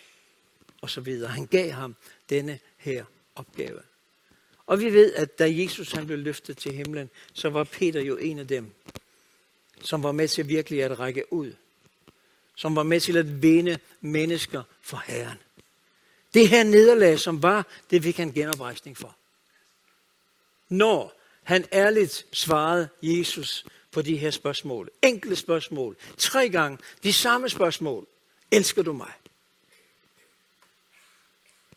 og 0.81 0.91
så 0.91 1.01
videre. 1.01 1.31
Han 1.31 1.47
gav 1.47 1.71
ham 1.71 1.97
denne 2.31 2.59
her 2.77 3.05
opgave. 3.35 3.90
Og 4.71 4.81
vi 4.81 4.93
ved, 4.93 5.15
at 5.15 5.39
da 5.39 5.51
Jesus 5.51 5.93
han 5.93 6.07
blev 6.07 6.19
løftet 6.19 6.59
til 6.59 6.73
himlen, 6.73 7.11
så 7.33 7.49
var 7.49 7.65
Peter 7.65 8.01
jo 8.01 8.17
en 8.17 8.39
af 8.39 8.47
dem, 8.47 8.73
som 9.83 10.03
var 10.03 10.13
med 10.13 10.29
til 10.29 10.49
virkelig 10.49 10.83
at 10.83 10.99
række 10.99 11.33
ud. 11.33 11.53
Som 12.55 12.77
var 12.77 12.83
med 12.83 13.01
til 13.01 13.17
at 13.17 13.43
vinde 13.43 13.79
mennesker 14.01 14.63
for 14.81 15.03
Herren. 15.07 15.39
Det 16.35 16.49
her 16.49 16.65
nederlag, 16.65 17.19
som 17.19 17.43
var, 17.43 17.67
det 17.91 18.03
fik 18.03 18.17
han 18.17 18.33
genoprejsning 18.33 18.97
for. 18.97 19.17
Når 20.69 21.21
han 21.43 21.67
ærligt 21.73 22.27
svarede 22.33 22.89
Jesus 23.03 23.67
på 23.91 24.03
de 24.03 24.17
her 24.17 24.31
spørgsmål. 24.31 24.91
Enkle 25.03 25.37
spørgsmål. 25.37 25.97
Tre 26.19 26.49
gange 26.49 26.79
de 27.03 27.13
samme 27.13 27.49
spørgsmål. 27.49 28.07
Elsker 28.51 28.83
du 28.83 28.93
mig? 28.93 29.13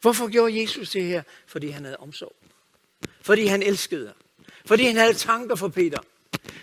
Hvorfor 0.02 0.28
gjorde 0.28 0.62
Jesus 0.62 0.90
det 0.90 1.04
her? 1.04 1.24
Fordi 1.46 1.68
han 1.68 1.84
havde 1.84 1.98
omsorg. 1.98 2.36
Fordi 3.24 3.46
han 3.46 3.64
elskede. 3.64 4.14
Fordi 4.66 4.84
han 4.84 4.96
havde 4.96 5.14
tanker 5.14 5.56
for 5.56 5.68
Peter. 5.68 6.00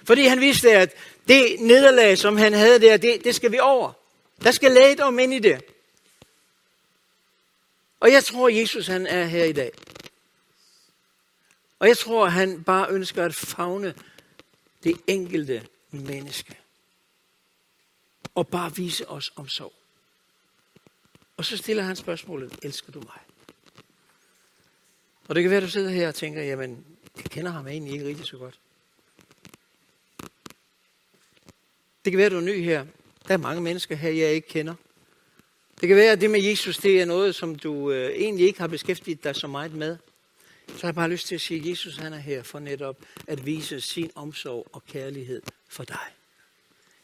Fordi 0.05 0.27
han 0.27 0.41
vidste, 0.41 0.73
at 0.73 0.95
det 1.29 1.61
nederlag, 1.61 2.19
som 2.19 2.37
han 2.37 2.53
havde 2.53 2.81
der, 2.81 2.97
det, 2.97 3.25
det 3.25 3.35
skal 3.35 3.53
vi 3.53 3.59
over. 3.59 3.93
Der 4.43 4.51
skal 4.51 4.73
lægedom 4.73 5.19
ind 5.19 5.35
i 5.35 5.39
det. 5.39 5.65
Og 8.01 8.13
jeg 8.13 8.25
tror, 8.25 8.49
Jesus 8.49 8.87
han 8.87 9.07
er 9.07 9.25
her 9.25 9.45
i 9.45 9.53
dag. 9.53 9.73
Og 11.79 11.89
jeg 11.89 11.99
tror, 11.99 12.27
han 12.27 12.65
bare 12.65 12.91
ønsker 12.91 13.25
at 13.25 13.35
fagne 13.35 13.95
det 14.85 15.01
enkelte 15.07 15.67
menneske. 15.91 16.59
Og 18.35 18.49
bare 18.49 18.77
vise 18.77 19.09
os 19.09 19.33
omsorg. 19.37 19.73
Og 21.37 21.45
så 21.45 21.57
stiller 21.57 21.83
han 21.83 21.97
spørgsmålet, 21.97 22.59
elsker 22.63 22.93
du 22.93 23.01
mig? 23.01 23.30
Og 25.31 25.37
det 25.37 25.43
kan 25.43 25.51
være, 25.51 25.57
at 25.57 25.63
du 25.63 25.71
sidder 25.71 25.91
her 25.91 26.09
og 26.09 26.15
tænker, 26.15 26.43
jamen, 26.43 26.85
jeg 27.17 27.25
kender 27.25 27.51
ham 27.51 27.67
egentlig 27.67 27.93
ikke 27.93 28.07
rigtig 28.07 28.27
så 28.27 28.37
godt. 28.37 28.59
Det 32.05 32.13
kan 32.13 32.17
være, 32.19 32.27
at 32.27 32.33
du 32.33 32.37
er 32.37 32.41
ny 32.41 32.63
her. 32.65 32.87
Der 33.29 33.35
er 33.35 33.39
mange 33.39 33.63
mennesker 33.63 33.97
her, 33.97 34.11
jeg 34.11 34.33
ikke 34.33 34.49
kender. 34.49 34.75
Det 35.81 35.89
kan 35.89 35.97
være, 35.97 36.13
at 36.13 36.21
det 36.21 36.31
med 36.31 36.43
Jesus, 36.43 36.77
det 36.77 37.01
er 37.01 37.05
noget, 37.05 37.35
som 37.35 37.55
du 37.55 37.91
øh, 37.91 38.11
egentlig 38.11 38.47
ikke 38.47 38.61
har 38.61 38.67
beskæftiget 38.67 39.25
dig 39.25 39.37
så 39.37 39.47
meget 39.47 39.75
med. 39.75 39.97
Så 40.69 40.81
har 40.81 40.89
jeg 40.89 40.95
bare 40.95 41.11
lyst 41.11 41.27
til 41.27 41.35
at 41.35 41.41
sige, 41.41 41.61
at 41.61 41.67
Jesus 41.67 41.97
han 41.97 42.13
er 42.13 42.19
her 42.19 42.43
for 42.43 42.59
netop 42.59 42.97
at 43.27 43.47
vise 43.47 43.81
sin 43.81 44.11
omsorg 44.15 44.67
og 44.73 44.85
kærlighed 44.87 45.43
for 45.69 45.85
dig. 45.85 46.07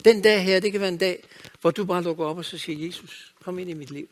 Den 0.04 0.22
dag 0.22 0.44
her, 0.44 0.60
det 0.60 0.72
kan 0.72 0.80
være 0.80 0.88
en 0.88 0.98
dag, 0.98 1.24
hvor 1.60 1.70
du 1.70 1.84
bare 1.84 2.02
lukker 2.02 2.24
op 2.24 2.38
og 2.38 2.44
så 2.44 2.58
siger, 2.58 2.86
Jesus, 2.86 3.34
kom 3.40 3.58
ind 3.58 3.70
i 3.70 3.74
mit 3.74 3.90
liv. 3.90 4.08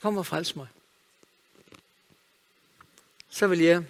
Kom 0.00 0.16
og 0.16 0.26
frels 0.26 0.56
mig. 0.56 0.66
Så 3.34 3.46
vil 3.46 3.60
jeg 3.60 3.84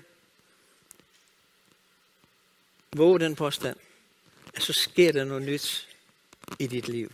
våge 2.96 3.20
den 3.20 3.36
påstand, 3.36 3.76
at 4.54 4.62
så 4.62 4.72
sker 4.72 5.12
der 5.12 5.24
noget 5.24 5.42
nyt 5.42 5.88
i 6.58 6.66
dit 6.66 6.88
liv. 6.88 7.12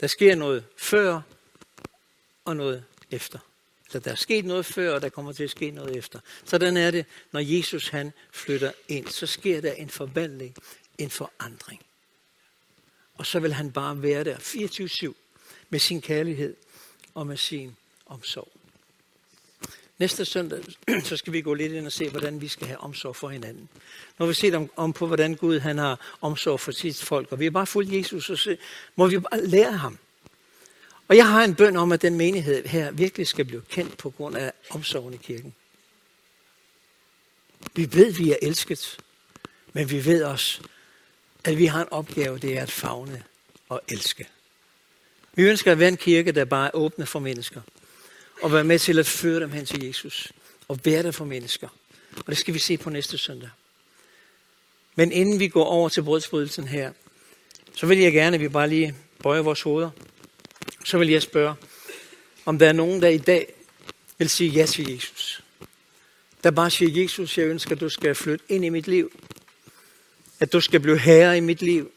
Der 0.00 0.06
sker 0.06 0.34
noget 0.34 0.64
før 0.76 1.20
og 2.44 2.56
noget 2.56 2.84
efter. 3.10 3.38
Så 3.90 3.98
der 3.98 4.10
er 4.10 4.14
sket 4.14 4.44
noget 4.44 4.66
før, 4.66 4.94
og 4.94 5.02
der 5.02 5.08
kommer 5.08 5.32
til 5.32 5.44
at 5.44 5.50
ske 5.50 5.70
noget 5.70 5.96
efter. 5.96 6.20
Sådan 6.44 6.76
er 6.76 6.90
det, 6.90 7.06
når 7.32 7.40
Jesus 7.40 7.88
han 7.88 8.12
flytter 8.32 8.72
ind. 8.88 9.08
Så 9.08 9.26
sker 9.26 9.60
der 9.60 9.72
en 9.72 9.90
forvandling, 9.90 10.56
en 10.98 11.10
forandring. 11.10 11.82
Og 13.14 13.26
så 13.26 13.40
vil 13.40 13.52
han 13.52 13.72
bare 13.72 14.02
være 14.02 14.24
der 14.24 14.36
24-7 14.36 15.14
med 15.68 15.78
sin 15.78 16.00
kærlighed 16.00 16.56
og 17.14 17.26
med 17.26 17.36
sin 17.36 17.76
omsorg. 18.06 18.57
Næste 19.98 20.24
søndag, 20.24 20.60
så 21.04 21.16
skal 21.16 21.32
vi 21.32 21.40
gå 21.40 21.54
lidt 21.54 21.72
ind 21.72 21.86
og 21.86 21.92
se, 21.92 22.10
hvordan 22.10 22.40
vi 22.40 22.48
skal 22.48 22.66
have 22.66 22.80
omsorg 22.80 23.16
for 23.16 23.28
hinanden. 23.28 23.68
Når 24.18 24.26
vi 24.26 24.34
ser 24.34 24.56
om, 24.56 24.70
om 24.76 24.92
på, 24.92 25.06
hvordan 25.06 25.34
Gud 25.34 25.58
han 25.58 25.78
har 25.78 26.16
omsorg 26.20 26.60
for 26.60 26.72
sit 26.72 27.02
folk, 27.02 27.32
og 27.32 27.38
vi 27.40 27.44
har 27.44 27.50
bare 27.50 27.66
fulgt 27.66 27.92
Jesus, 27.92 28.30
og 28.30 28.38
så 28.38 28.56
må 28.96 29.06
vi 29.06 29.18
bare 29.18 29.46
lære 29.46 29.72
ham. 29.72 29.98
Og 31.08 31.16
jeg 31.16 31.28
har 31.28 31.44
en 31.44 31.54
bøn 31.54 31.76
om, 31.76 31.92
at 31.92 32.02
den 32.02 32.16
menighed 32.16 32.66
her 32.66 32.90
virkelig 32.90 33.26
skal 33.26 33.44
blive 33.44 33.62
kendt 33.68 33.96
på 33.96 34.10
grund 34.10 34.36
af 34.36 34.52
omsorgen 34.70 35.14
i 35.14 35.16
kirken. 35.16 35.54
Vi 37.74 37.88
ved, 37.92 38.12
vi 38.12 38.30
er 38.30 38.36
elsket, 38.42 38.96
men 39.72 39.90
vi 39.90 40.04
ved 40.04 40.24
også, 40.24 40.60
at 41.44 41.58
vi 41.58 41.66
har 41.66 41.82
en 41.82 41.88
opgave, 41.90 42.38
det 42.38 42.58
er 42.58 42.62
at 42.62 42.70
fagne 42.70 43.24
og 43.68 43.80
elske. 43.88 44.28
Vi 45.34 45.42
ønsker 45.42 45.72
at 45.72 45.78
være 45.78 45.88
en 45.88 45.96
kirke, 45.96 46.32
der 46.32 46.44
bare 46.44 46.66
er 46.66 46.70
åbne 46.74 47.06
for 47.06 47.18
mennesker 47.18 47.60
og 48.42 48.52
være 48.52 48.64
med 48.64 48.78
til 48.78 48.98
at 48.98 49.06
føre 49.06 49.40
dem 49.40 49.52
hen 49.52 49.66
til 49.66 49.84
Jesus 49.84 50.32
og 50.68 50.78
være 50.84 51.02
der 51.02 51.10
for 51.10 51.24
mennesker. 51.24 51.68
Og 52.16 52.26
det 52.26 52.38
skal 52.38 52.54
vi 52.54 52.58
se 52.58 52.76
på 52.76 52.90
næste 52.90 53.18
søndag. 53.18 53.50
Men 54.94 55.12
inden 55.12 55.40
vi 55.40 55.48
går 55.48 55.64
over 55.64 55.88
til 55.88 56.02
brødsbrydelsen 56.02 56.68
her, 56.68 56.92
så 57.74 57.86
vil 57.86 57.98
jeg 57.98 58.12
gerne, 58.12 58.34
at 58.34 58.40
vi 58.40 58.48
bare 58.48 58.68
lige 58.68 58.94
bøjer 59.22 59.42
vores 59.42 59.62
hoveder. 59.62 59.90
Så 60.84 60.98
vil 60.98 61.08
jeg 61.08 61.22
spørge, 61.22 61.54
om 62.44 62.58
der 62.58 62.68
er 62.68 62.72
nogen, 62.72 63.02
der 63.02 63.08
i 63.08 63.18
dag 63.18 63.54
vil 64.18 64.30
sige 64.30 64.50
ja 64.50 64.66
til 64.66 64.92
Jesus. 64.92 65.42
Der 66.44 66.50
bare 66.50 66.70
siger, 66.70 67.02
Jesus, 67.02 67.38
jeg 67.38 67.46
ønsker, 67.46 67.74
at 67.74 67.80
du 67.80 67.88
skal 67.88 68.14
flytte 68.14 68.44
ind 68.48 68.64
i 68.64 68.68
mit 68.68 68.86
liv. 68.86 69.12
At 70.40 70.52
du 70.52 70.60
skal 70.60 70.80
blive 70.80 70.98
herre 70.98 71.36
i 71.36 71.40
mit 71.40 71.62
liv. 71.62 71.92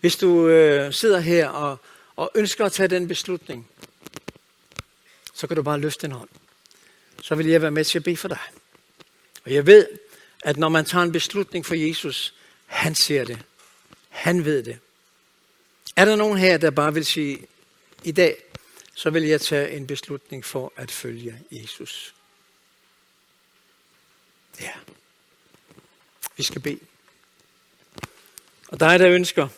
Hvis 0.00 0.16
du 0.16 0.48
øh, 0.48 0.92
sidder 0.92 1.20
her 1.20 1.48
og, 1.48 1.76
og 2.16 2.30
ønsker 2.34 2.64
at 2.64 2.72
tage 2.72 2.88
den 2.88 3.08
beslutning, 3.08 3.68
så 5.38 5.46
kan 5.46 5.56
du 5.56 5.62
bare 5.62 5.80
løfte 5.80 6.06
en 6.06 6.12
hånd. 6.12 6.28
Så 7.22 7.34
vil 7.34 7.46
jeg 7.46 7.62
være 7.62 7.70
med 7.70 7.84
til 7.84 7.98
at 7.98 8.04
bede 8.04 8.16
for 8.16 8.28
dig. 8.28 8.38
Og 9.44 9.52
jeg 9.54 9.66
ved, 9.66 9.88
at 10.44 10.56
når 10.56 10.68
man 10.68 10.84
tager 10.84 11.02
en 11.02 11.12
beslutning 11.12 11.66
for 11.66 11.74
Jesus, 11.74 12.34
han 12.66 12.94
ser 12.94 13.24
det. 13.24 13.38
Han 14.08 14.44
ved 14.44 14.62
det. 14.62 14.78
Er 15.96 16.04
der 16.04 16.16
nogen 16.16 16.38
her, 16.38 16.58
der 16.58 16.70
bare 16.70 16.94
vil 16.94 17.06
sige, 17.06 17.46
i 18.04 18.12
dag, 18.12 18.42
så 18.94 19.10
vil 19.10 19.22
jeg 19.22 19.40
tage 19.40 19.70
en 19.70 19.86
beslutning 19.86 20.44
for 20.44 20.72
at 20.76 20.90
følge 20.90 21.40
Jesus. 21.50 22.14
Ja. 24.60 24.72
Vi 26.36 26.42
skal 26.42 26.60
bede. 26.60 26.80
Og 28.68 28.80
dig, 28.80 28.98
der 28.98 29.08
ønsker 29.08 29.48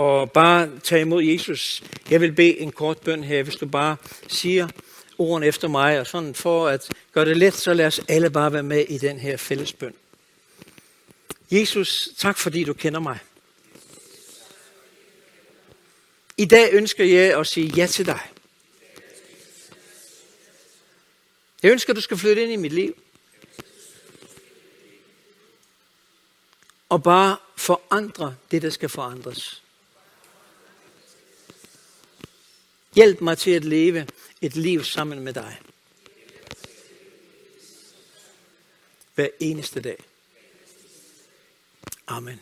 og 0.00 0.32
bare 0.32 0.70
tage 0.82 1.00
imod 1.00 1.22
Jesus. 1.22 1.82
Jeg 2.10 2.20
vil 2.20 2.32
bede 2.32 2.58
en 2.58 2.72
kort 2.72 2.98
bøn 2.98 3.24
her, 3.24 3.42
hvis 3.42 3.56
du 3.56 3.66
bare 3.66 3.96
siger 4.28 4.68
ordene 5.18 5.46
efter 5.46 5.68
mig, 5.68 6.00
og 6.00 6.06
sådan 6.06 6.34
for 6.34 6.68
at 6.68 6.90
gøre 7.12 7.24
det 7.24 7.36
let, 7.36 7.54
så 7.54 7.74
lad 7.74 7.86
os 7.86 8.00
alle 8.08 8.30
bare 8.30 8.52
være 8.52 8.62
med 8.62 8.84
i 8.88 8.98
den 8.98 9.18
her 9.18 9.36
fælles 9.36 9.72
bøn. 9.72 9.94
Jesus, 11.50 12.08
tak 12.16 12.38
fordi 12.38 12.64
du 12.64 12.72
kender 12.72 13.00
mig. 13.00 13.18
I 16.36 16.44
dag 16.44 16.68
ønsker 16.72 17.04
jeg 17.04 17.38
at 17.38 17.46
sige 17.46 17.72
ja 17.76 17.86
til 17.86 18.06
dig. 18.06 18.20
Jeg 21.62 21.72
ønsker, 21.72 21.92
at 21.92 21.96
du 21.96 22.00
skal 22.00 22.16
flytte 22.16 22.42
ind 22.42 22.52
i 22.52 22.56
mit 22.56 22.72
liv. 22.72 23.02
Og 26.88 27.02
bare 27.02 27.36
forandre 27.56 28.34
det, 28.50 28.62
der 28.62 28.70
skal 28.70 28.88
forandres. 28.88 29.62
Hjælp 32.94 33.20
mig 33.20 33.38
til 33.38 33.50
at 33.50 33.64
leve 33.64 34.06
et 34.40 34.56
liv 34.56 34.84
sammen 34.84 35.20
med 35.20 35.32
dig. 35.32 35.60
Hver 39.14 39.28
eneste 39.40 39.80
dag. 39.80 39.96
Amen. 42.06 42.40